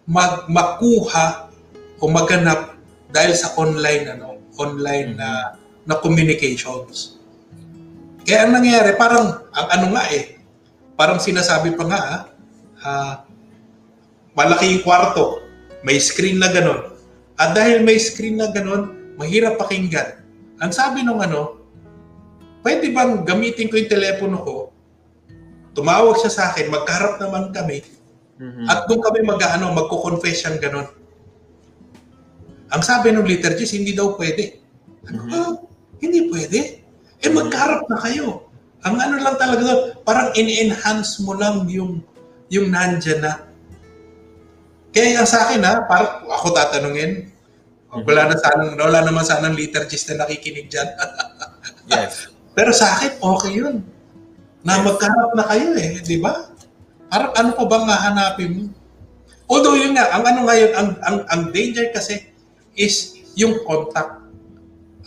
[0.07, 1.51] mag makuha
[2.01, 2.77] o maganap
[3.11, 7.17] dahil sa online ano, online na na communications.
[8.21, 10.37] Kaya ang nangyayari, parang ang ano nga eh,
[10.93, 12.21] parang sinasabi pa nga ah,
[12.85, 13.13] ah,
[14.37, 15.41] malaki yung kwarto,
[15.81, 16.93] may screen na ganon.
[17.41, 20.21] At dahil may screen na ganon, mahirap pakinggan.
[20.61, 21.57] Ang sabi nung ano,
[22.61, 24.55] pwede bang gamitin ko yung telepono ko,
[25.73, 27.81] tumawag siya sa akin, magkaharap naman kami,
[28.41, 28.65] Mhm.
[28.65, 30.89] at doon kami mag ano, magko-confession ganon.
[32.73, 34.57] Ang sabi ng liturgist, hindi daw pwede.
[35.05, 35.29] Ano Mhm.
[35.29, 35.39] ba?
[36.01, 36.59] Hindi pwede.
[37.21, 38.49] Eh magkaharap na kayo.
[38.81, 42.01] Ang ano lang talaga doon, parang in-enhance mo lang yung
[42.49, 43.45] yung nandyan na.
[44.91, 47.31] Kaya yung sa akin ha, parang ako tatanungin,
[47.93, 50.89] wala na sanang, wala naman sanang liturgist na nakikinig dyan.
[51.87, 52.27] yes.
[52.57, 53.79] Pero sa akin, okay yun.
[54.67, 56.50] Na magkaharap na kayo eh, di ba?
[57.11, 58.63] Parang ano pa bang hahanapin mo?
[59.51, 62.31] Although yun nga, ang ano ngayon, ang, ang, ang danger kasi
[62.71, 64.23] is yung contact.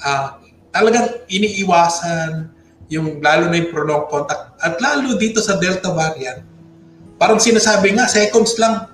[0.04, 0.36] Ah,
[0.68, 2.52] talagang iniiwasan
[2.92, 4.52] yung lalo na yung prolonged contact.
[4.60, 6.44] At lalo dito sa Delta variant,
[7.16, 8.84] parang sinasabi nga, seconds lang.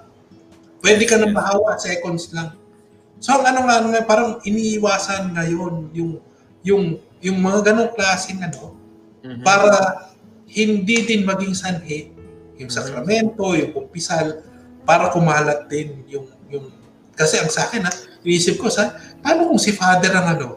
[0.79, 2.55] Pwede ka nang mahawa, seconds lang.
[3.19, 6.13] So ang ano nga, ano nga, parang iniiwasan ngayon yung
[6.63, 6.85] yung
[7.21, 8.79] yung mga ganong klaseng ano,
[9.21, 9.45] Mhm.
[9.45, 9.69] para
[10.49, 12.20] hindi din maging sanhi
[12.61, 14.45] yung sakramento, yung kumpisal,
[14.85, 16.69] para kumalat din yung yung
[17.17, 20.49] kasi ang sa akin ha, iniisip ko sa paano kung si father ang ano,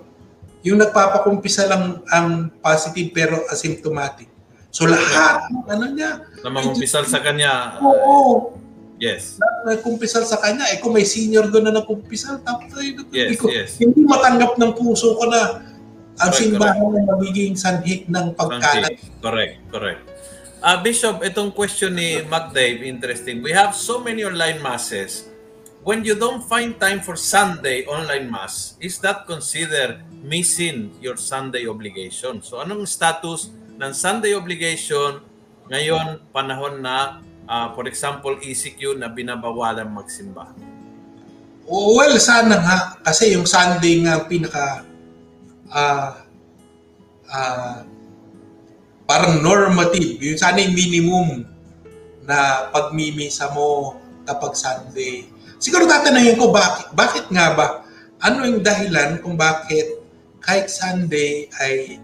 [0.64, 4.32] yung nagpapakumpisa lang ang positive pero asymptomatic.
[4.74, 7.78] So lahat ano niya, Na mamumpisal sa kanya.
[7.78, 8.56] oo,
[8.98, 9.38] yes.
[9.68, 10.66] nagkumpisal sa kanya.
[10.72, 13.78] Eh kung may senior doon na nagkumpisal, tapos ay, Yes, ko, yes.
[13.78, 15.62] hindi matanggap ng puso ko na
[16.18, 18.98] ang Correct, simbahan ay magiging sanhik ng pagkalat.
[19.22, 20.02] Correct, correct.
[20.64, 23.44] Ah Bishop, itong question ni Mac Dave, interesting.
[23.44, 25.28] We have so many online masses.
[25.84, 31.68] When you don't find time for Sunday online mass, is that considered missing your Sunday
[31.68, 32.40] obligation?
[32.40, 35.20] So anong status ng Sunday obligation
[35.68, 40.48] ngayon panahon na ah, for example ECQ na binabawalan magsimba?
[41.68, 42.78] Well, sana nga.
[43.04, 44.88] Kasi yung Sunday nga pinaka
[45.68, 46.24] ah
[47.28, 47.84] ah
[49.14, 50.18] parang normative.
[50.26, 51.46] Yung sana yung minimum
[52.26, 53.94] na pagmimisa mo
[54.26, 55.30] kapag Sunday.
[55.62, 57.68] Siguro tatanungin ko, bakit, bakit nga ba?
[58.26, 60.02] Ano yung dahilan kung bakit
[60.42, 62.02] kahit Sunday ay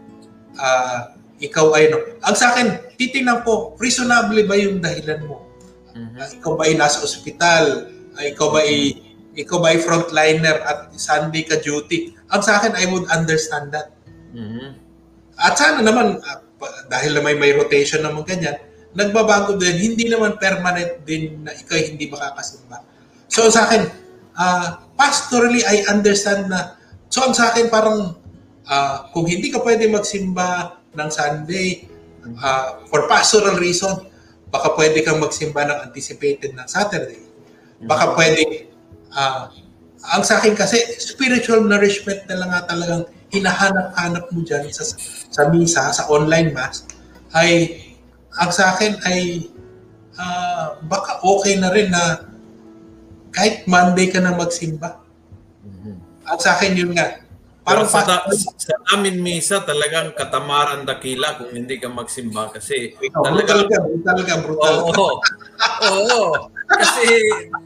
[0.62, 1.97] ah, ikaw ay no?
[2.22, 5.49] Ang sa akin, titingnan ko, reasonable ba yung dahilan mo?
[5.97, 6.14] Mhm.
[6.14, 7.89] Ah, ikaw ba ay nasa ospital?
[8.14, 9.01] Ah, ikaw ba ay
[9.34, 12.14] ikaw ba ay frontliner at Sunday ka duty?
[12.30, 13.97] Ang sa akin, I would understand that.
[14.36, 14.78] Mhm.
[15.39, 16.49] At sana naman, pa-
[16.91, 18.60] dahil na may, may rotation naman ganyan,
[18.93, 22.82] nagbabago din, hindi naman permanent din na ikaw hindi makakasimba.
[23.30, 23.86] So sa akin,
[24.36, 26.76] ah, pastorally, I understand na,
[27.07, 28.18] so ang sa akin parang,
[28.66, 31.86] ah, kung hindi ka pwede magsimba ng Sunday,
[32.41, 34.10] ah, for pastoral reason,
[34.49, 37.22] baka pwede kang magsimba ng anticipated ng Saturday.
[37.86, 38.74] Baka pwede,
[39.14, 39.53] ah,
[40.18, 44.84] ang sa akin kasi, spiritual nourishment na lang nga talagang hinahanap-hanap mo dyan sa,
[45.30, 46.86] sa misa, sa online mass,
[47.34, 47.78] ay,
[48.38, 49.50] ang sa akin ay,
[50.18, 52.30] ah, baka okay na rin na
[53.30, 55.00] kahit Monday ka na magsimba.
[55.62, 55.94] Mhm.
[56.26, 57.22] Ang sa akin yun nga.
[57.70, 63.22] Parang sa, pa- sa amin misa talagang katamaran dakila kung hindi ka magsimba kasi Ikaw,
[63.22, 64.74] brutal talagang ka, brutal ka, brutal.
[64.84, 65.07] Oo.
[65.86, 66.22] Oo.
[66.65, 67.05] Kasi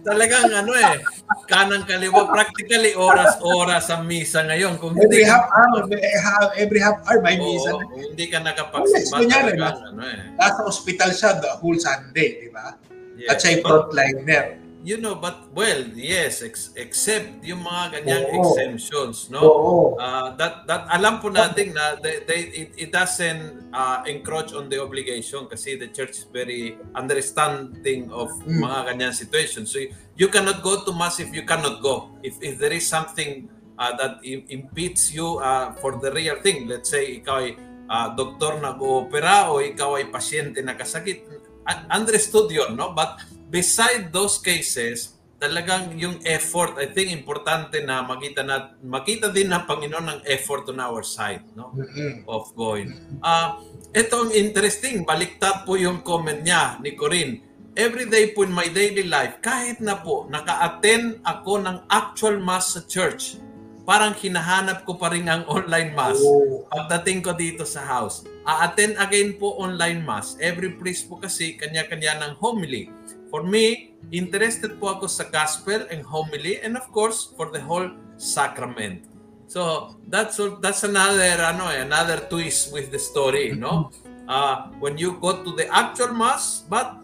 [0.01, 0.99] talagang ano eh,
[1.45, 6.47] kanang kaliwa practically oras-oras sa misa ngayon kung hindi Every half ka, hour, every half,
[6.55, 10.19] every half hour may Oo, misa kung hindi ka nakapagsimba talagang ano eh.
[10.35, 12.75] Nasa ospital siya the whole Sunday, di ba?
[13.23, 13.39] At Yes.
[13.39, 14.45] siya yung frontliner.
[14.83, 18.35] You know, but well, yes, ex- except yung mga ganyang Oo.
[18.43, 19.39] exemptions, no?
[19.39, 19.73] Oo.
[19.95, 24.67] Uh, that that alam po natin na they, they, it, it doesn't uh, encroach on
[24.67, 28.59] the obligation kasi the church is very understanding of Mm.
[28.59, 29.63] mga ganyan situation.
[29.63, 32.11] So you, you cannot go to mass if you cannot go.
[32.19, 33.47] If if there is something
[33.79, 37.55] uh, that im- impedes you uh, for the real thing, let's say ikaw ay
[37.87, 41.23] uh, doktor nag-oopera o ikaw ay pasyente na kasakit,
[41.63, 42.91] un- understood yun, no?
[42.91, 43.15] But
[43.53, 49.69] beside those cases, talagang yung effort, I think importante na makita na makita din ng
[49.69, 51.69] Panginoon ng effort on our side, no?
[51.77, 52.25] Mm-mm.
[52.25, 52.97] Of going.
[53.21, 53.61] Ah,
[53.93, 57.45] ito ang interesting, baliktad po yung comment niya ni Corinne.
[57.77, 62.73] Every day po in my daily life, kahit na po naka-attend ako ng actual mass
[62.73, 63.37] sa church,
[63.83, 66.17] parang hinahanap ko pa rin ang online mass.
[66.23, 66.63] Oh.
[66.71, 70.39] Pagdating ko dito sa house, a-attend again po online mass.
[70.39, 72.87] Every priest po kasi kanya-kanya ng homily.
[73.33, 77.89] For me, interested po ako sa gospel and homily and of course for the whole
[78.13, 79.09] sacrament.
[79.49, 83.89] So that's that's another ano eh, another twist with the story, no?
[84.29, 87.01] Uh, when you go to the actual mass, but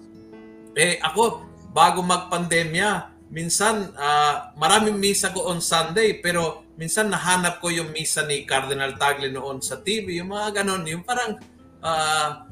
[0.77, 7.73] eh ako bago magpandemya, minsan uh, maraming misa ko on Sunday pero minsan nahanap ko
[7.73, 11.41] yung misa ni Cardinal Tagle noon sa TV, yung mga ganon, yung parang
[11.81, 12.48] uh,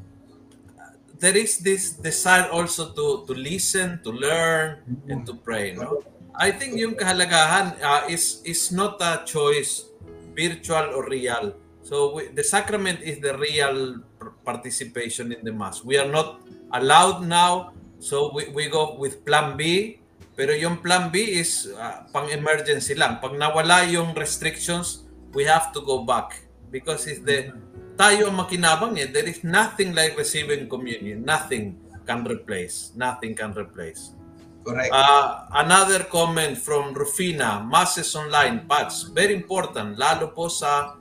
[1.18, 5.74] there is this desire also to to listen, to learn, and to pray.
[5.74, 6.02] No,
[6.34, 9.86] I think yung kahalagahan uh, is is not a choice,
[10.32, 11.54] virtual or real.
[11.82, 14.04] So we, the sacrament is the real
[14.44, 15.84] participation in the mass.
[15.84, 16.40] We are not
[16.72, 19.98] allowed now, so we, we go with Plan B
[20.38, 23.18] pero yung plan B is uh, pang-emergency lang.
[23.18, 25.02] Pag nawala yung restrictions,
[25.34, 26.46] we have to go back.
[26.70, 27.50] Because it's the,
[27.98, 29.10] tayo ang makinabang eh.
[29.10, 31.26] There is nothing like receiving communion.
[31.26, 31.74] Nothing
[32.06, 32.94] can replace.
[32.94, 34.14] Nothing can replace.
[34.62, 34.94] Correct.
[34.94, 40.98] Uh, another comment from Rufina, Masses Online, Pats, very important, lalo po sa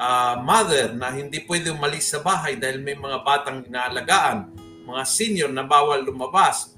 [0.00, 4.48] uh, mother na hindi pwede umalis sa bahay dahil may mga batang inaalagaan,
[4.88, 6.72] mga senior na bawal lumabas,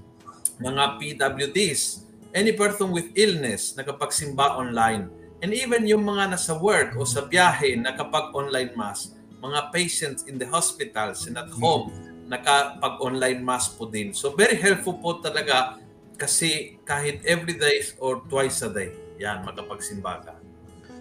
[0.58, 2.02] mga PWDs,
[2.34, 5.06] any person with illness nakapagsimba online,
[5.38, 9.14] and even yung mga nasa work o sa biyahe nakapag-online mass,
[9.45, 11.92] mga patients in the hospitals and at home
[12.24, 14.16] nakapag-online mass po din.
[14.16, 15.76] So very helpful po talaga
[16.16, 20.34] kasi kahit every day or twice a day, yan, makapagsimba ka.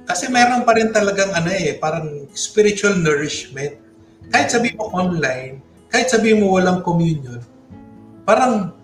[0.03, 3.79] Kasi meron pa rin talagang ano eh, parang spiritual nourishment.
[4.27, 7.39] Kahit sabi mo online, kahit sabi mo walang communion,
[8.27, 8.75] parang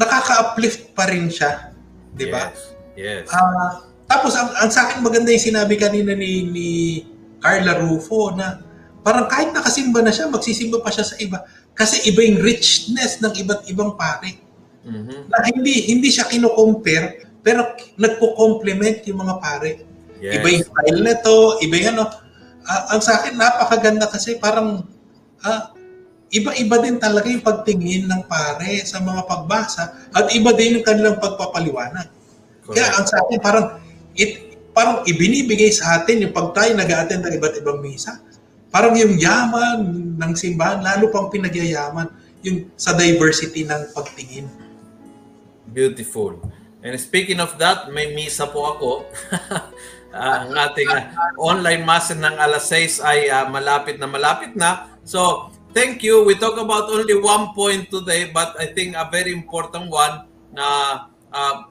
[0.00, 1.76] nakaka-uplift pa rin siya.
[2.16, 2.48] Di ba?
[2.48, 2.60] Yes.
[2.96, 3.24] yes.
[3.28, 6.68] Uh, tapos, ang, ang sa akin maganda yung sinabi kanina ni, ni
[7.42, 8.62] Carla Rufo na
[9.02, 11.42] parang kahit nakasimba na siya, magsisimba pa siya sa iba.
[11.74, 14.38] Kasi iba yung richness ng iba't ibang pare.
[14.86, 15.20] Mm-hmm.
[15.26, 19.70] Na hindi hindi siya kino-compare, pero nagko-complement yung mga pare.
[20.22, 20.38] Yes.
[20.38, 21.36] Iba yung style nito,
[21.66, 22.04] iba yung ano.
[22.62, 24.86] Uh, ang sa akin, napakaganda kasi parang
[25.42, 25.62] uh,
[26.30, 31.18] iba-iba din talaga yung pagtingin ng pare sa mga pagbasa at iba din yung kanilang
[31.18, 32.06] pagpapaliwanag.
[32.62, 32.78] Correct.
[32.78, 33.66] Kaya ang sa akin parang
[34.14, 38.20] it, parang ibinibigay sa atin yung pag tayo nag-attend ng iba't ibang misa.
[38.72, 39.78] Parang yung yaman
[40.16, 42.08] ng simbahan, lalo pang pinagyayaman
[42.40, 44.48] yung sa diversity ng pagtingin.
[45.68, 46.40] Beautiful.
[46.82, 48.90] And speaking of that, may misa po ako.
[50.10, 51.04] uh, ang ating uh,
[51.38, 54.88] online mass ng alas 6 ay uh, malapit na malapit na.
[55.06, 56.20] So, Thank you.
[56.28, 60.60] We talk about only one point today, but I think a very important one na
[60.60, 60.92] uh,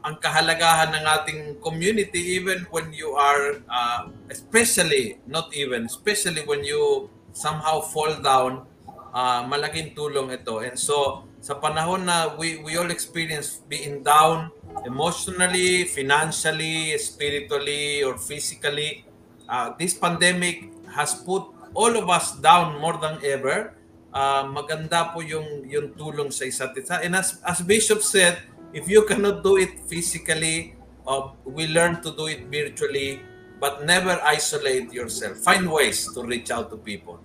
[0.02, 6.66] ang kahalagahan ng ating community even when you are, uh, especially, not even, especially when
[6.66, 8.66] you somehow fall down,
[9.14, 10.66] uh, malaking tulong ito.
[10.66, 14.50] And so, sa panahon na we, we all experience being down
[14.86, 19.06] emotionally, financially, spiritually, or physically,
[19.46, 21.46] uh, this pandemic has put
[21.78, 23.78] all of us down more than ever
[24.12, 27.00] uh, maganda po yung yung tulong sa isa't isa.
[27.02, 28.40] And as as Bishop said,
[28.74, 30.76] if you cannot do it physically,
[31.08, 33.22] uh, we learn to do it virtually,
[33.60, 35.38] but never isolate yourself.
[35.38, 37.20] Find ways to reach out to people.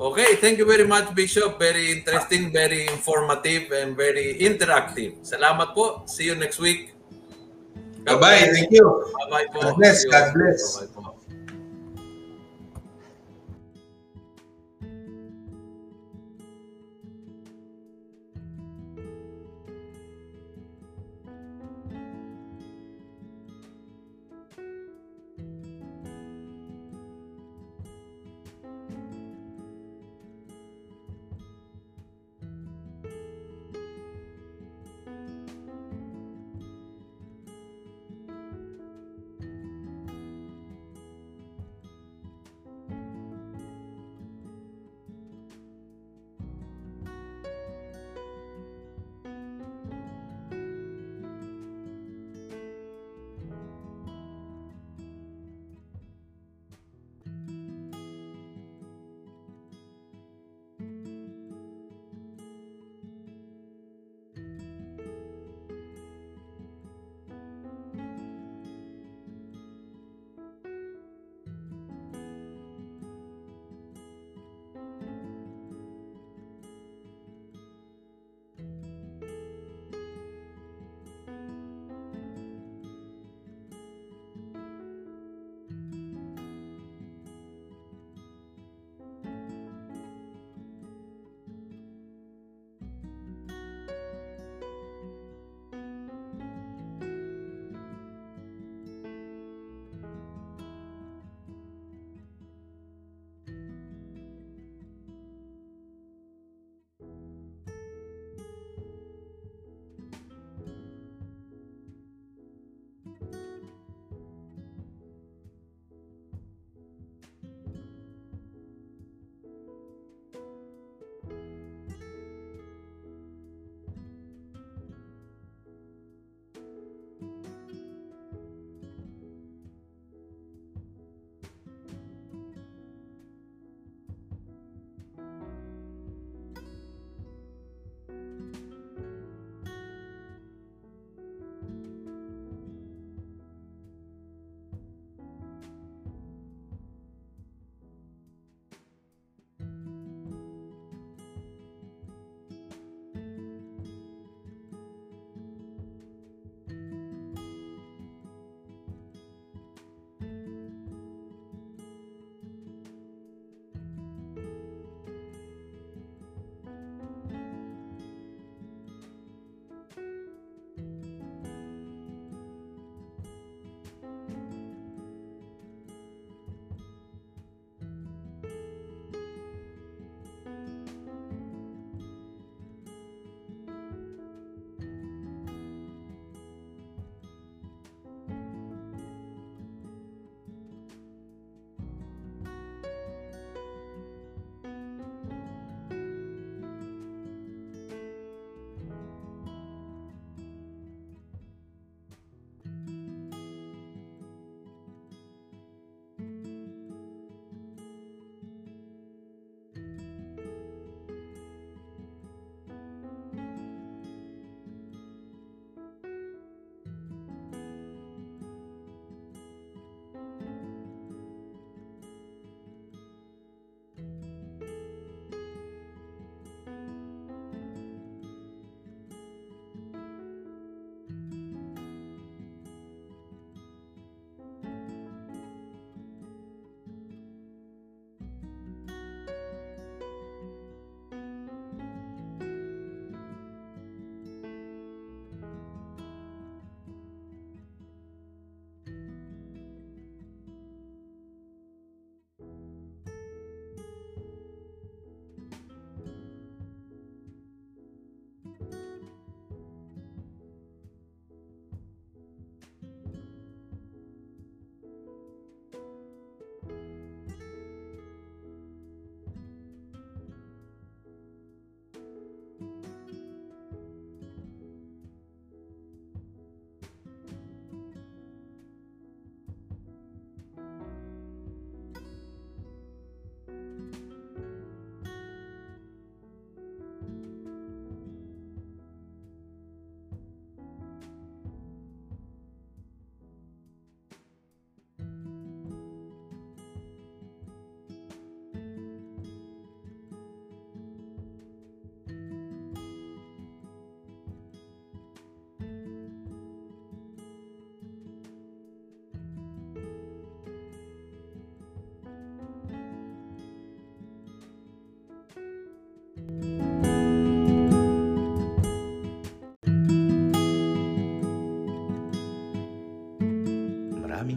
[0.00, 1.58] Okay, thank you very much, Bishop.
[1.58, 5.20] Very interesting, very informative, and very interactive.
[5.22, 6.02] Salamat po.
[6.10, 6.96] See you next week.
[8.02, 8.50] Bye-bye.
[8.50, 8.82] Thank you.
[9.14, 9.58] Bye-bye po.
[9.62, 10.02] God bless.
[10.10, 10.82] God bless.
[10.82, 11.11] Bye-bye po.